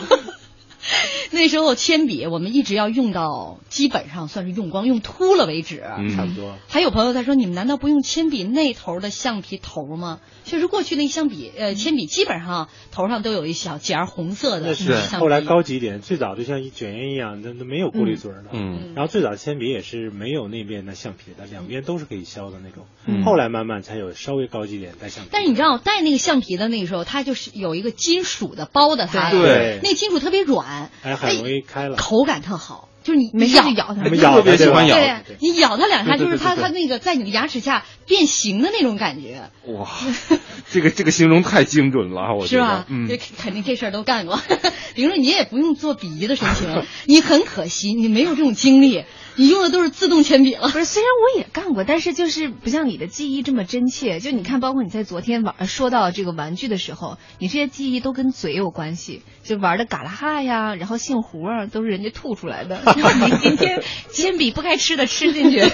[1.32, 5.82] 那时候铅笔我们一直要用到基本上算是用光用秃了为止，
[6.14, 6.56] 差不多。
[6.68, 10.20] 还有朋友在说，你们难道不用铅笔那头的橡皮头吗？
[10.44, 14.74] 确实，过去那橡皮呃铅笔基本上头上都有一小截红色的。
[14.74, 18.44] 是后来高级一点，最早就像卷烟一样，那那没有过滤嘴的。
[18.52, 18.92] 嗯。
[18.94, 22.84] 然后最早铅笔也是没有那边的橡皮的，两边都是可以削的那种。
[23.06, 23.24] 嗯。
[23.24, 25.30] 后来慢慢才有稍微高级点带橡皮。
[25.32, 30.75] 但是你知道带那个橡皮的那个时候，它就是有一个金属的包的它，对，那金属特别软。
[31.02, 32.88] 哎，很容易开了，口感特好。
[33.02, 34.96] 就是你没事咬就咬它，特别喜欢咬。
[34.96, 39.88] 对，你咬它两下，就是它它那个在你的牙齿下变形的那种感觉，哇，
[40.72, 42.64] 这个这个形容太精准了，我觉得。
[42.64, 42.84] 是吧？
[42.88, 43.06] 嗯。
[43.06, 44.40] 这，肯定这事儿都干过。
[44.96, 49.04] 比如说，你也不用做鄙夷的神情，你很可惜，你没有这种经历，
[49.36, 50.68] 你用的都是自动铅笔了。
[50.68, 54.18] 不是，虽然我也干过，但是就是不像你的记忆这么真切。
[54.20, 62.80] 就你看，包括你在昨天玩说到这个玩具的时候，你这些记忆都跟嘴有关系，就玩的嘎啦哈呀，然后姓胡啊，都是人家吐出来的。
[62.96, 65.62] 你今天铅笔不该吃的吃进去。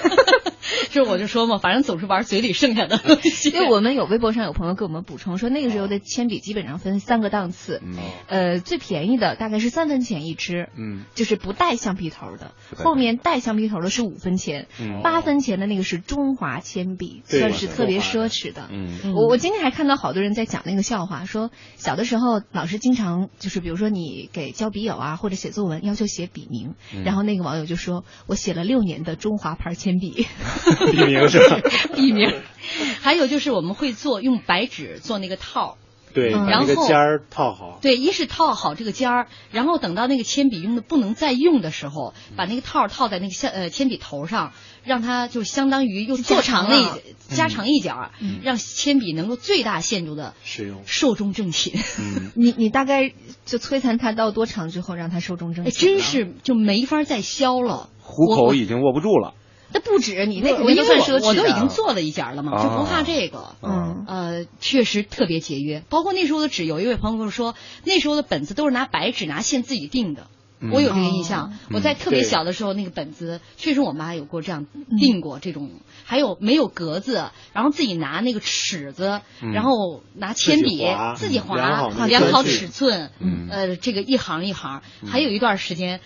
[0.91, 3.51] 这我就说嘛，反正总是玩嘴里剩下的东西。
[3.55, 7.97] 因为我们有微博上有朋友给我们补充说，那个时候的铅笔基本上分三个档次，嗯
[8.27, 18.69] 呃，最便宜的大概是三分钱一支，嗯就是不带橡皮头的后面带橡皮头的是五分钱，嗯八分钱的那个是中华铅笔，算是特别奢侈的。
[18.71, 30.27] 嗯我我今天还看到好多人在讲那个笑话，说小的时候老师经常就是比如说你给交笔友啊或者写作文要求写笔名，嗯然后那个网友就说我写了六年的中华牌铅笔，
[30.93, 31.61] 笔名是吧？
[31.95, 32.33] 笔名。
[33.01, 35.77] 还有就是我们会做用白纸做那个套儿，
[36.15, 37.79] 对，嗯把那个然后尖儿套好。
[37.83, 44.53] 对，一是套好这个尖儿，然后等到那个铅笔用的不能再用的时候，把那个套儿套在那个橡呃铅笔头上，
[44.85, 46.99] 让它就相当于又做长了加长
[47.29, 48.11] 一加长一角儿，
[48.43, 51.75] 让铅笔能够最大限度的使用寿终正寝。
[51.99, 53.13] 嗯， 你你大概
[53.45, 55.89] 就摧残它到多长之后让它寿终正哎，寝？
[55.89, 57.89] 真，是就没法再削了。
[58.01, 59.35] 虎口已经握不住了。
[59.73, 63.57] 那不止你那我肯定因为我都算奢侈我都已经做了一截儿了嘛，就不怕啊这个。
[63.63, 65.83] 嗯呃，确实特别节约。
[65.89, 67.55] 包括那时候的纸，有一位朋友跟我说，
[67.85, 70.23] 那时候的本子都是拿白纸拿线自己定的。
[70.23, 74.65] 嗯我有这个印象，嗯我在特别小的时候，那个本子确实我妈有过这样
[75.01, 75.71] 定过这种，
[76.05, 81.91] 还有没有格子，然后自己拿那个尺子，嗯然后拿铅笔自己划量
[82.31, 86.01] 好尺寸，嗯呃，这个一行一行，还有一段时间。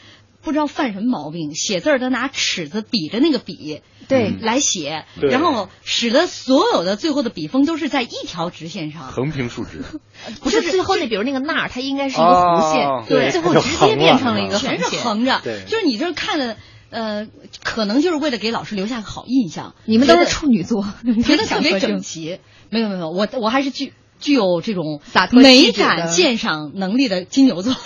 [0.46, 9.82] 不知道犯什么毛病，写字儿都拿尺子比着那个笔，对嗯来写，然后使得所有的最后的笔锋都是在一条直线上，横平竖直，
[10.40, 16.56] 不是最后那，比如那个捺儿，它应该是一个弧线，哦对最后直接变成了一个全是横着对，就是你这看的，
[16.90, 17.26] 呃，
[17.64, 19.74] 可能就是为了给老师留下个好印象。
[19.84, 20.86] 你们都是处女座，
[21.26, 21.98] 觉得特别整。
[21.98, 22.38] 齐。
[22.70, 25.00] 没有没有，我我还是具具有这种
[25.32, 27.74] 美气质的感鉴赏能力的金牛座。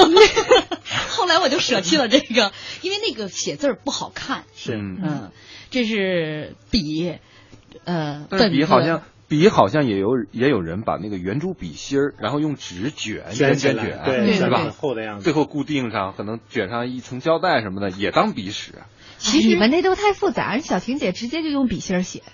[1.31, 2.51] 后来我就舍弃了这个，
[2.83, 4.43] 因为那个写字儿不好看。
[4.57, 5.31] 是嗯嗯，
[5.71, 7.15] 这是笔，
[7.85, 14.75] 呃，但笔好像笔好像也有也有人把那个圆珠笔芯儿，然后用纸卷卷，卷卷，对，对对是吧？
[14.77, 15.23] 厚的样子。
[15.23, 18.73] 最后固定上，可能卷上一层胶带什么的，也当笔使。
[19.19, 22.25] 其实你们那都太复杂，小婷姐直接就用笔芯儿写，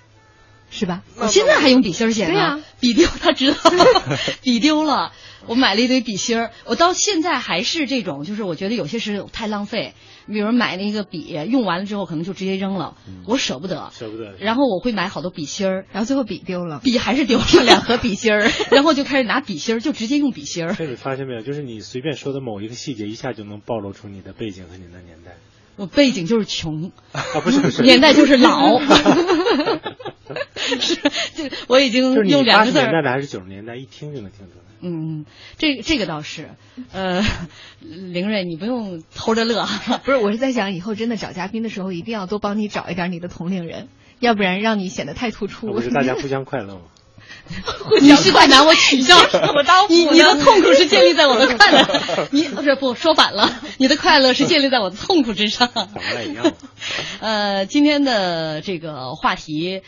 [0.71, 1.03] 是吧？
[1.17, 2.33] 我现在还用笔芯儿写呢。
[2.33, 3.59] 对呀 笔丢他知道，
[4.43, 5.13] 笔丢了，
[5.47, 6.51] 我买了一堆笔芯儿。
[6.67, 9.95] 我到现在还是这种，就是我觉得有些时候太浪费。
[10.29, 12.97] 比如买了一个笔，用完了之后可能就直接扔了，
[13.27, 13.91] 我舍不得。
[13.95, 14.35] 舍不得。
[14.41, 20.77] 然后我会买好多笔芯儿，然后最后笔丢了，笔还是丢了两盒笔芯儿， 然后就开始拿笔芯儿，就直接用笔芯儿。
[20.85, 25.37] 你发现没有，就是你随便说的某一个细节，一下就能暴露出你的背景和你的年代。
[25.77, 28.81] 我背景就是穷，啊，不是不是，年代就是老。
[30.81, 30.97] 是，
[31.35, 32.83] 这我已经用两八个字儿。
[32.83, 34.65] 十年代的还是九十年代，一听就能听出来。
[34.81, 35.25] 嗯，
[35.59, 36.51] 这这个倒是，
[36.93, 37.23] 呃，
[37.81, 39.67] 凌睿，你不用偷着乐。
[40.05, 43.89] 不是，我是在想以后真的找嘉宾的时候，一定要多帮你找一点你的同龄人，
[44.21, 45.69] 要不然让你显得太突出。
[45.73, 46.81] 不是大家互相快乐吗？
[48.01, 55.71] 你是在拿我取笑，我当你你的痛苦是建立在我的快乐， 你不是不说反了，你的快乐是建立在我的痛苦之上。
[57.21, 59.83] 呃，今天的这个话题。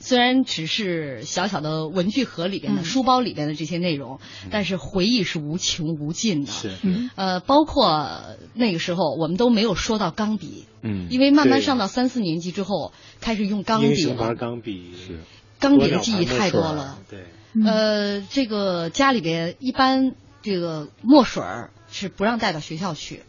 [0.00, 6.52] 虽然只是小小的文具盒里边的、嗯书包里边的这些内容，但是回忆是无穷无尽的。
[6.52, 8.08] 是，嗯呃，包括
[8.54, 14.36] 那个时候我们都没有说到钢笔，嗯因为慢慢上到三四年级之后，开始用钢笔了。
[14.36, 15.18] 钢笔是
[15.58, 16.98] 钢笔的记忆太多了。
[17.08, 23.22] 对，嗯呃，这个家里边一般这个墨水儿是不让带到学校去，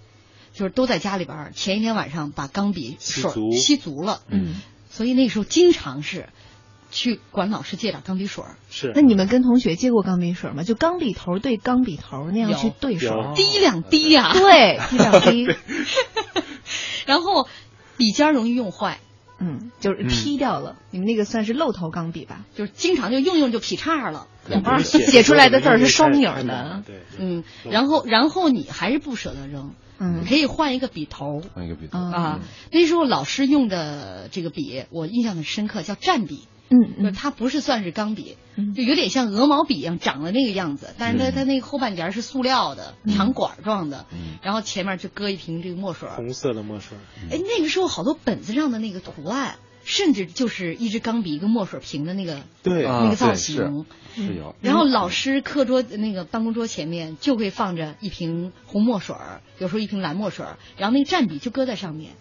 [0.53, 4.55] 就是都在家里边儿前一天晚上把钢笔水儿吸足了，嗯，
[4.89, 6.29] 所以那时候经常是
[6.91, 8.91] 去管老师借点钢笔水儿，是。
[8.95, 10.63] 那你们跟同学借过钢笔水吗？
[10.63, 15.47] 就钢笔头对钢笔头那样去对水儿，滴两滴呀、对，滴两滴
[17.05, 17.47] 然后
[17.97, 18.99] 笔尖儿容易用坏，
[19.39, 20.75] 嗯，就是劈掉了。
[20.91, 22.45] 你们那个算是漏头钢笔吧？
[22.55, 24.27] 就是经常就用用就劈叉了。
[24.63, 31.41] 啊写写出来的字儿是双影的对，嗯，然后然后你还是不舍得扔，嗯你可以换一个笔头。
[31.53, 32.39] 换一个笔头嗯啊，
[32.71, 36.47] 那时候老师用的这个笔，我印象很深刻，叫蘸笔。
[36.69, 46.07] 嗯嗯，它不是算是钢笔，嗯就有点像鹅毛笔一样长的那个样子，但是它嗯它那个后半截是塑料的长管状的，嗯然后前面就搁一瓶这个墨水。
[46.09, 46.97] 红色的墨水，
[47.31, 53.85] 哎，那个时候好多本子上的那个图案，甚至就是一支钢笔一个墨水瓶的那个对啊那个造对型。
[54.15, 54.55] 是有。
[54.61, 59.15] 然后老师课桌那个办公桌前面就会放着一瓶红墨水，
[59.57, 60.45] 有时候一瓶蓝墨水，
[60.77, 62.11] 然后那个蘸笔就搁在上面。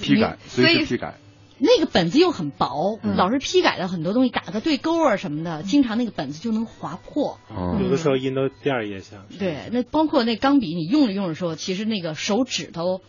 [0.00, 1.18] 批改，所以随时批改。
[1.58, 7.38] 那个本子又很薄，嗯老师批改的很多东西，打个对勾啊什么的，经常那个本子就能划破。
[7.50, 9.24] 嗯有的时候印到第二页上。
[9.38, 13.00] 对，那包括那钢笔，你用着用着时候，其实那个手指头。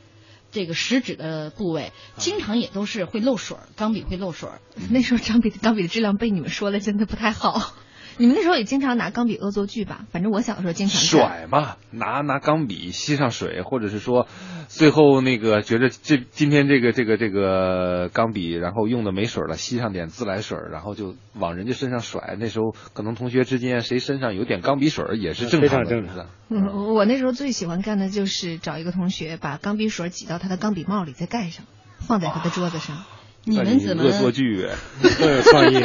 [0.49, 4.47] 这个食指的部位经常也都是会漏水，钢笔会漏水。
[4.89, 7.73] 那时候钢笔钢笔的质量被你们说的真的不太好。
[8.20, 10.05] 你们那时候也经常拿钢笔恶作剧吧？
[10.11, 10.99] 反正我小的时候经常。
[10.99, 14.28] 甩嘛，拿拿钢笔吸上水，或者是说，
[14.68, 22.36] 最后那个觉得这今天这个这个这个钢笔，然后用的没水了，吸上点自来水，然后就往人家身上甩。
[22.39, 31.65] 那时候可能同学之间谁身上有点钢笔水也是正常的，非常正常是吧嗯，我那时候最喜欢干的就是找一个同学把钢笔水挤到他的钢笔帽里，再盖上，
[31.99, 33.03] 放在他的桌子上。
[33.47, 34.67] 你们怎么恶作剧？
[35.01, 35.81] 更 有创意。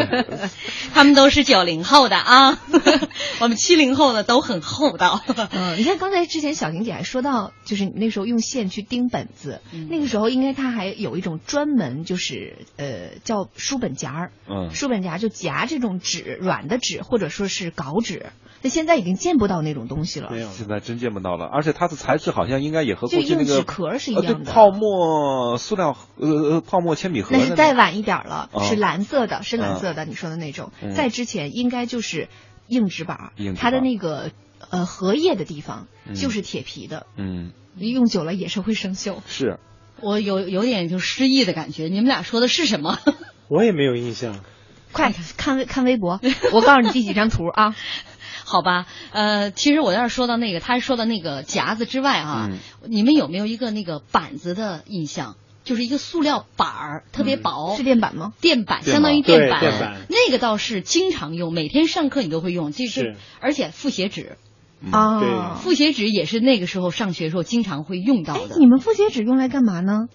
[0.92, 2.58] 他们都是九零后的啊，
[3.40, 5.20] 我们七零后的都很厚道。
[5.52, 18.26] 嗯，你看刚才之前小婷姐还说到，就是你那时候用线去钉本子，嗯那个时候应该它还有一种专门就是呃叫书本夹儿，嗯，书本夹就夹这种纸软的纸或者说是稿纸，
[18.62, 20.40] 那现在已经见不到那种东西了没。
[20.40, 30.72] 有，现在真见不到了，而且它的材质好像应该也和过去那个纸壳是一呃对样的泡沫塑料呃呃泡沫铅笔盒那是再晚一点儿了，哦是蓝色的，深蓝色的，你说的那种。
[30.82, 32.28] 嗯在之前应该就是
[32.68, 34.30] 硬纸板它的那个
[34.70, 39.18] 呃荷叶的地方嗯就是铁皮的，嗯用久了也是会生锈。
[39.28, 39.58] 是
[40.00, 42.98] 我有有点就失忆的感觉，你们俩说的是什么？
[43.48, 44.40] 我也没有印象。
[44.92, 46.20] 快看微看微博，
[46.52, 47.74] 我告诉你第几张图啊？
[48.44, 52.58] 好吧，呃，其实我要是说到那个，他说的那个夹子之外啊，嗯
[52.90, 55.36] 你们有没有一个那个板子的印象？
[55.64, 58.32] 就是一个塑料板儿，特别薄，是垫板吗？
[58.40, 59.60] 垫板，相当于对垫板。
[59.60, 62.72] 垫板那个倒是经常用，每天上课你都会用。
[62.72, 64.36] 这是而且复写纸，
[64.80, 68.56] 嗯啊，复写纸也是那个时候上学时候经常会用到哎的，。
[68.58, 70.08] 你们复写纸用来干嘛呢？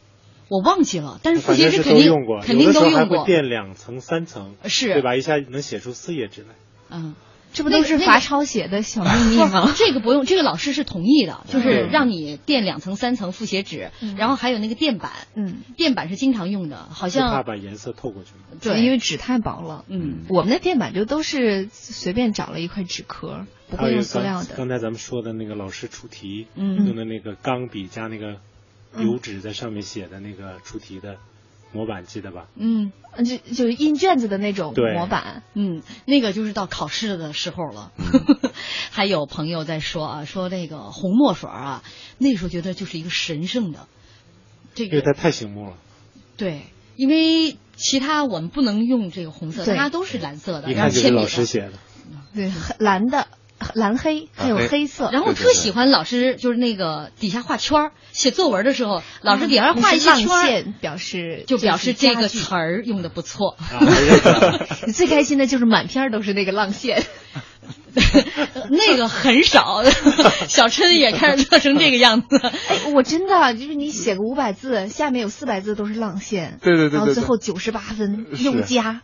[0.49, 3.25] 我忘记了，但是复写纸肯定都用过，肯定有的时候还会都用过。
[3.25, 5.15] 垫两层、三层，是对吧？
[5.17, 6.47] 一下能写出四页纸来。
[6.89, 7.15] 嗯，
[7.58, 9.74] 这不都是那个罚抄写的小秘密吗？
[9.76, 18.58] 这个不用，这个老师是同意的，就是嗯让你垫两层、三层复写纸，嗯然后还有那个垫板，嗯，垫板是经常用的，好像怕把颜色透过去了。
[18.62, 19.86] 对，因为纸太薄了。
[19.88, 24.55] 嗯我们的垫板就都是随便找了一块纸壳，不会塑料的。
[24.55, 28.38] 刚才咱们说的那个老师出题，嗯用的那个钢笔加那个
[28.97, 31.18] 油纸在上面写的那个出题的
[31.72, 32.47] 模板，记得吧？
[32.55, 35.43] 嗯嗯就就是印卷子的那种模板。
[35.53, 37.91] 嗯，那个就是到考试的时候了。
[38.91, 41.84] 还有朋友在说啊，说这个红墨水啊，
[42.18, 43.88] 那时候觉得就是一个神圣的，
[44.74, 45.78] 这个因为它太醒目了，
[46.36, 46.63] 对，
[46.95, 51.74] 因为其他我们不能用这个红色，对它都是蓝色的，一然看就是老后铅笔的师写的。
[52.34, 53.28] 对，蓝的、
[53.74, 55.09] 蓝黑，还有黑黑色。
[55.11, 63.57] 然后对对对特喜欢老师就是那个底下画圈儿，写作文的时候，老师底下画一些圈儿，表示就表示这个词儿用的不错。
[64.86, 67.03] 你最开心的就是满篇儿都是那个浪线。
[68.70, 69.84] 那个很少，
[70.47, 72.38] 小春也开始乐成这个样子。
[72.38, 79.01] 哎，我真的就是你写个五百字，下面有四百字都是浪线，对对对对对然后最后九十八分是又加，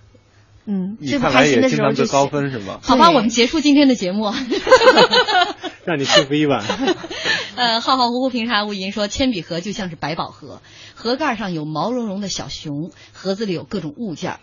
[0.65, 2.79] 嗯，你最不看来也开心的经常得高时候就高分是吧？
[2.83, 4.31] 好吧，我们结束今天的节目。
[5.85, 6.63] 让你幸福一晚。
[7.55, 10.61] 呃，浩浩乎乎平茶无垠说，铅笔盒就像是百宝盒，
[10.95, 14.39] 盒盖上有毛茸茸的小熊，盒子里有各种物件儿。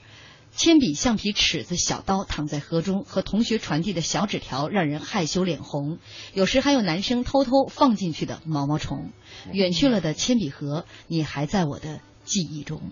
[0.52, 5.98] 铅笔、橡皮、尺子、小刀躺在盒中，和同学传递的小纸条让人害羞脸红。
[6.34, 9.12] 有时还有男生偷偷放进去的毛毛虫。
[9.52, 12.90] 远去了的铅笔盒，你还在我的记忆中。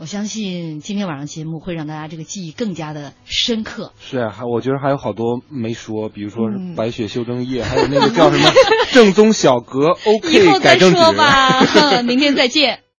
[0.00, 3.92] 我相信今天晚上节目会让大家这个记忆更加的深刻。
[4.00, 8.50] 是啊，还我觉得还有好多没说，比如说嗯白雪修正液，还有那个叫什么
[8.92, 9.96] 正宗小格
[10.32, 10.96] 以后 OK 改再正纸。
[10.98, 11.60] 说吧，
[12.02, 12.80] 明天再见。